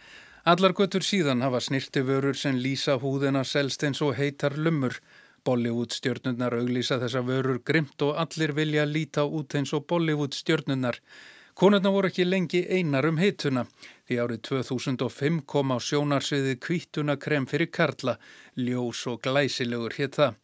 Allar 0.50 0.74
göttur 0.74 1.06
síðan 1.06 1.46
hafa 1.46 1.62
snirti 1.62 2.02
vörur 2.02 2.34
sem 2.34 2.58
lýsa 2.58 2.98
húðina 2.98 3.46
selst 3.46 3.86
eins 3.86 4.02
og 4.02 4.18
heitar 4.18 4.58
lumur. 4.58 4.98
Bollywood 5.46 5.94
stjörnurnar 5.94 6.58
auglýsa 6.58 6.98
þessa 6.98 7.22
vörur 7.30 7.62
grimt 7.62 8.02
og 8.02 8.18
allir 8.18 8.58
vilja 8.58 8.90
líta 8.90 9.30
út 9.30 9.54
eins 9.54 9.78
og 9.78 9.86
Bollywood 9.86 10.34
stjörnurnar. 10.34 10.98
Konurna 11.58 11.90
voru 11.90 12.12
ekki 12.12 12.22
lengi 12.28 12.60
einar 12.70 13.08
um 13.10 13.18
heituna. 13.18 13.64
Því 14.06 14.18
árið 14.22 14.42
2005 14.46 15.40
kom 15.50 15.74
á 15.74 15.82
sjónarsviði 15.82 16.54
kvítunakrem 16.62 17.48
fyrir 17.50 17.72
Karla, 17.74 18.14
ljós 18.62 19.02
og 19.10 19.24
glæsilegur 19.26 19.98
hétt 19.98 20.20
það. 20.20 20.38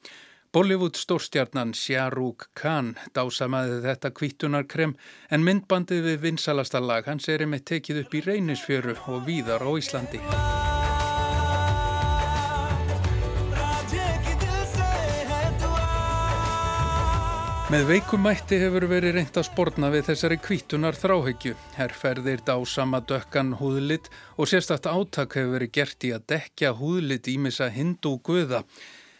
Bollywood 0.54 0.97
stórstjarnan 0.97 1.76
Shahrukh 1.78 2.49
Khan 2.58 2.95
dásamaði 3.13 3.80
þetta 3.86 4.13
kvítunarkrem 4.17 4.97
en 5.30 5.45
myndbandið 5.45 6.10
við 6.10 6.19
vinsalasta 6.26 6.82
lag 6.82 7.06
hans 7.06 7.30
er 7.30 7.45
með 7.45 7.65
tekið 7.76 8.04
upp 8.04 8.17
í 8.17 8.26
reynisfjöru 8.26 8.97
og 9.06 9.26
víðar 9.30 9.65
á 9.65 9.69
Íslandi. 9.69 10.21
Með 17.74 17.88
veikumætti 17.90 18.58
hefur 18.62 18.84
verið 18.86 19.16
reynd 19.16 19.38
að 19.40 19.48
spórna 19.48 19.88
við 19.90 20.04
þessari 20.12 20.36
kvítunar 20.38 20.94
þráhegju. 20.94 21.56
Herrferðir 21.74 22.44
dásama 22.46 23.00
dökkan 23.10 23.56
húðlit 23.58 24.12
og 24.38 24.46
sérstakta 24.52 24.92
áttak 24.94 25.34
hefur 25.40 25.56
verið 25.56 25.72
gert 25.74 26.06
í 26.06 26.12
að 26.14 26.28
dekja 26.30 26.70
húðlit 26.78 27.26
ímissa 27.32 27.72
hindu 27.74 28.12
guða. 28.22 28.60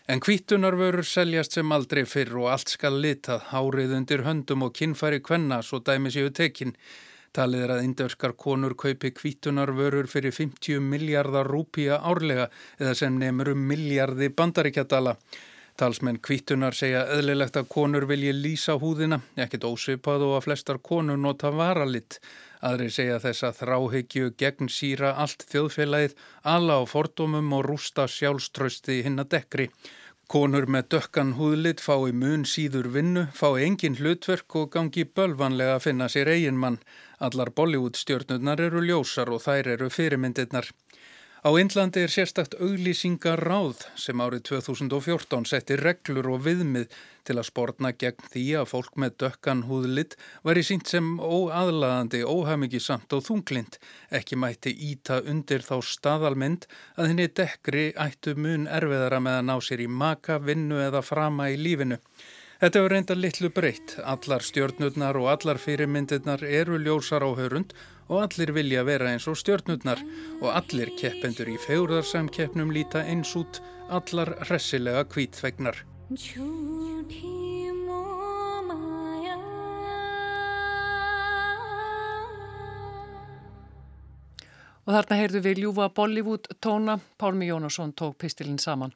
En 0.06 0.22
kvítunarvörur 0.22 1.02
seljast 1.02 1.58
sem 1.58 1.74
aldrei 1.74 2.04
fyrr 2.06 2.36
og 2.44 2.52
allt 2.54 2.76
skal 2.76 3.00
litað, 3.02 3.48
hárið 3.50 3.96
undir 3.98 4.22
höndum 4.28 4.68
og 4.68 4.76
kinnfæri 4.78 5.24
kvenna 5.26 5.64
svo 5.66 5.80
dæmi 5.82 6.12
séu 6.14 6.30
tekinn. 6.30 6.76
Talið 7.34 7.64
er 7.66 7.74
að 7.74 7.88
indörskar 7.88 8.36
konur 8.38 8.76
kaupi 8.78 9.16
kvítunarvörur 9.18 10.12
fyrir 10.12 10.36
50 10.38 10.78
miljardar 10.94 11.50
rúpía 11.50 11.98
árlega 11.98 12.52
eða 12.78 12.94
sem 13.02 13.18
nefnur 13.18 13.56
um 13.56 13.66
miljardi 13.74 14.30
bandaríkjadala. 14.30 15.18
Talsmenn 15.84 16.22
kvítunar 16.24 16.72
segja 16.80 17.02
eðlilegt 17.12 17.58
að 17.60 17.66
konur 17.74 18.06
vilji 18.08 18.32
lýsa 18.32 18.78
húðina, 18.80 19.18
ekkit 19.36 19.66
ósipað 19.68 20.22
og 20.30 20.38
að 20.38 20.46
flestar 20.46 20.78
konur 20.80 21.18
nota 21.20 21.50
varalitt. 21.52 22.22
Aðri 22.64 22.88
segja 22.96 23.18
þess 23.20 23.44
að 23.44 23.58
þráhyggju 23.58 24.30
gegn 24.40 24.70
síra 24.72 25.12
allt 25.20 25.44
þjóðfélagið, 25.50 26.16
alla 26.54 26.78
á 26.80 26.84
fordómum 26.88 27.52
og 27.58 27.66
rústa 27.68 28.06
sjálfströsti 28.08 29.02
hinn 29.04 29.20
að 29.20 29.34
dekri. 29.36 29.68
Konur 30.32 30.70
með 30.72 30.88
dökkan 30.96 31.36
húðlitt 31.36 31.84
fái 31.84 32.16
mun 32.16 32.48
síður 32.48 32.88
vinnu, 32.96 33.26
fái 33.36 33.66
engin 33.68 34.00
hlutverk 34.00 34.56
og 34.56 34.72
gangi 34.78 35.04
bölvanlega 35.04 35.76
að 35.82 35.90
finna 35.90 36.08
sér 36.08 36.32
eigin 36.32 36.64
mann. 36.64 36.80
Allar 37.20 37.52
Bollywood 37.52 38.00
stjórnurnar 38.00 38.64
eru 38.70 38.88
ljósar 38.88 39.36
og 39.36 39.44
þær 39.44 39.76
eru 39.76 39.92
fyrirmyndirnar. 39.92 40.72
Á 41.44 41.52
Indlandi 41.60 42.00
er 42.00 42.08
sérstakt 42.08 42.54
auglýsingar 42.56 43.42
ráð 43.44 43.82
sem 44.00 44.22
árið 44.24 44.46
2014 44.48 45.44
setti 45.50 45.76
reglur 45.76 46.30
og 46.32 46.46
viðmið 46.46 46.94
til 47.28 47.36
að 47.36 47.48
spórna 47.50 47.90
gegn 48.00 48.30
því 48.32 48.44
að 48.62 48.70
fólk 48.70 48.94
með 49.04 49.18
dökkan 49.26 49.66
húðlitt 49.68 50.16
væri 50.48 50.62
sínt 50.64 50.88
sem 50.88 51.10
óaðlaðandi, 51.20 52.22
óhafmyggisamt 52.24 53.12
og 53.18 53.26
þunglind. 53.26 53.76
Ekki 54.08 54.40
mætti 54.40 54.72
íta 54.72 55.18
undir 55.20 55.66
þá 55.68 55.82
staðalmynd 55.84 56.70
að 56.96 57.12
henni 57.12 57.28
dekkri 57.28 57.90
ættu 58.06 58.38
mun 58.40 58.64
erfiðara 58.72 59.20
með 59.20 59.42
að 59.42 59.48
ná 59.50 59.58
sér 59.68 59.84
í 59.84 59.90
maka, 59.92 60.40
vinnu 60.40 60.80
eða 60.86 61.04
frama 61.04 61.50
í 61.52 61.60
lífinu. 61.60 62.00
Þetta 62.64 62.80
hefur 62.80 62.96
reynda 62.96 63.20
litlu 63.20 63.52
breytt. 63.52 63.98
Allar 64.00 64.48
stjórnurnar 64.48 65.20
og 65.20 65.28
allar 65.34 65.60
fyrirmyndirnar 65.60 66.48
eru 66.48 66.80
ljósar 66.80 67.28
á 67.28 67.36
hörund 67.36 67.76
og 68.10 68.24
allir 68.26 68.54
vilja 68.56 68.84
vera 68.88 69.12
eins 69.12 69.28
og 69.32 69.38
stjórnurnar 69.40 70.02
og 70.42 70.50
allir 70.54 70.92
keppendur 71.00 71.52
í 71.54 71.60
feurðarsamkeppnum 71.68 72.74
líta 72.76 73.06
eins 73.06 73.36
út 73.40 73.62
allar 73.90 74.36
hressilega 74.48 75.06
kvítfegnar. 75.12 75.84
Og 84.84 84.92
þarna 84.92 85.16
heyrðu 85.16 85.40
við 85.46 85.60
ljúfa 85.64 85.86
Bollywood 85.96 86.48
tóna, 86.60 86.98
Pálmi 87.18 87.48
Jónasson 87.48 87.94
tók 87.96 88.18
pistilinn 88.20 88.60
saman. 88.60 88.92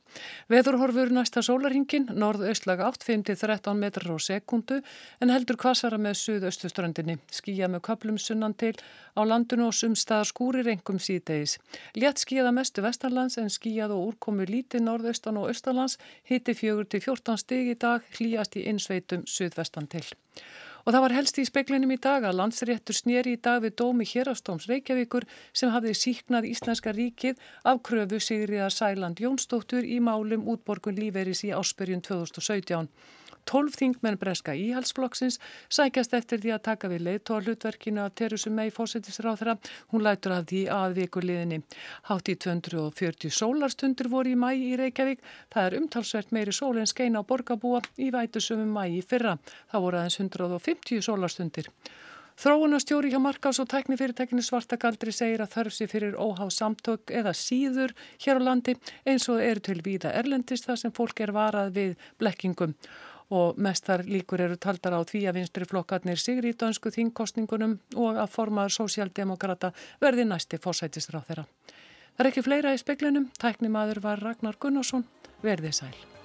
Veðurhorfur 0.52 1.14
næsta 1.16 1.40
sólarhingin, 1.46 2.10
norð-austlaga 2.12 2.90
8-5-13 2.92 3.80
metrar 3.80 4.12
á 4.12 4.20
sekundu 4.20 4.82
en 5.24 5.32
heldur 5.32 5.56
kvassara 5.56 5.96
með 5.96 6.20
suðaustuströndinni. 6.24 7.16
Skíja 7.32 7.72
með 7.72 7.86
köplum 7.88 8.20
sunnan 8.20 8.58
til 8.60 8.74
á 9.16 9.24
landinu 9.24 9.70
og 9.70 9.80
sumstaðar 9.80 10.28
skúrir 10.28 10.68
engum 10.76 11.00
síðdegis. 11.00 11.56
Létt 11.96 12.20
skíjaða 12.20 12.52
mestu 12.60 12.84
vestarlands 12.84 13.40
en 13.40 13.48
skíjað 13.48 13.96
og 13.96 14.12
úrkomu 14.12 14.44
lítið 14.44 14.84
norðaustan 14.90 15.40
og 15.40 15.54
austalands 15.54 15.96
hitti 16.28 16.52
4-14 16.52 17.40
stig 17.40 17.72
í 17.72 17.80
dag, 17.80 18.04
hlýjast 18.20 18.60
í 18.60 18.68
insveitum 18.68 19.24
suðvestan 19.24 19.88
til. 19.88 20.04
Og 20.88 20.94
það 20.96 21.04
var 21.04 21.14
helst 21.18 21.38
í 21.42 21.44
speklinum 21.44 21.90
í 21.92 21.98
dag 22.00 22.24
að 22.24 22.38
landsréttur 22.40 22.96
snýri 22.96 23.34
í 23.36 23.40
dag 23.44 23.60
við 23.60 23.74
dómi 23.82 24.06
hérastóms 24.08 24.70
Reykjavíkur 24.72 25.26
sem 25.52 25.74
hafði 25.74 25.92
síknað 26.00 26.48
Íslenska 26.48 26.94
ríkið 26.96 27.44
af 27.68 27.82
kröfu 27.84 28.22
Sigriða 28.24 28.70
Sæland 28.72 29.20
Jónsdóttur 29.20 29.84
í 29.84 30.00
málum 30.00 30.48
útborgun 30.48 30.96
líferis 30.96 31.44
í 31.44 31.52
áspyrjun 31.52 32.06
2017. 32.08 32.88
Tólf 33.48 33.78
þingmenn 33.80 34.18
breska 34.20 34.52
íhalsflokksins 34.60 35.38
sækjast 35.72 36.16
eftir 36.18 36.42
því 36.44 36.52
að 36.56 36.64
taka 36.66 36.90
við 36.92 37.06
leiðtóa 37.06 37.44
hlutverkinu 37.46 38.02
af 38.04 38.16
Teresu 38.20 38.52
mei 38.52 38.68
fósittisráþra. 38.76 39.56
Hún 39.94 40.04
lætur 40.04 40.36
af 40.36 40.50
því 40.50 40.66
að 40.76 40.98
vikuliðinni. 41.00 41.62
Hátt 42.10 42.32
í 42.32 42.36
240 42.36 43.32
sólarstundur 43.32 44.12
voru 44.12 44.34
í 44.36 44.40
mæ 44.40 44.50
í 44.52 44.76
Reykjavík. 44.80 45.24
Það 45.54 45.70
er 45.70 45.78
umtalsvert 45.80 46.36
meiri 46.36 46.56
sól 46.56 46.76
en 46.76 46.92
skeina 46.92 47.24
á 47.24 47.28
borgabúa 47.28 47.84
í 47.96 48.12
vætusumum 48.12 48.76
mæ 48.76 48.84
í 49.00 49.02
fyrra. 49.04 49.38
Það 49.72 49.88
voru 49.88 50.02
aðeins 50.02 50.20
150 50.20 50.77
sólarstundir. 50.86 51.72
Þróunastjóri 52.38 53.10
hjá 53.10 53.18
Markás 53.18 53.58
og 53.58 53.66
tæknifyrirtækinu 53.72 54.44
Svartakaldri 54.46 55.10
segir 55.10 55.42
að 55.42 55.56
þörfsi 55.56 55.88
fyrir 55.90 56.18
óháð 56.22 56.52
samtök 56.54 57.10
eða 57.10 57.34
síður 57.34 57.96
hér 58.22 58.38
á 58.38 58.42
landi 58.46 58.76
eins 59.10 59.26
og 59.34 59.42
eru 59.42 59.64
til 59.66 59.82
víða 59.82 60.12
erlendist 60.14 60.68
þar 60.70 60.78
sem 60.78 60.94
fólk 60.94 61.24
er 61.26 61.34
varað 61.34 61.72
við 61.74 61.96
blekkingum 62.22 62.76
og 63.34 63.58
mestar 63.58 64.04
líkur 64.06 64.44
eru 64.46 64.58
taldar 64.62 64.96
á 64.96 65.02
því 65.02 65.24
að 65.28 65.40
vinstri 65.40 65.66
flokkarnir 65.66 66.22
sigri 66.22 66.54
í 66.54 66.58
dönsku 66.58 66.92
þingkostningunum 66.94 67.80
og 67.96 68.20
að 68.22 68.30
formaður 68.36 68.76
sósjaldemokrata 68.78 69.74
verði 70.00 70.28
næsti 70.30 70.62
fórsætisráð 70.62 71.32
þeirra. 71.32 71.48
Það 72.18 72.24
er 72.26 72.30
ekki 72.32 72.46
fleira 72.46 72.74
í 72.74 72.80
speklinum, 72.82 73.32
tæknimaður 73.42 74.04
var 74.06 74.24
Ragnar 74.24 74.62
Gunnarsson, 74.62 75.10
verðið 75.42 75.82
sæl. 75.82 76.17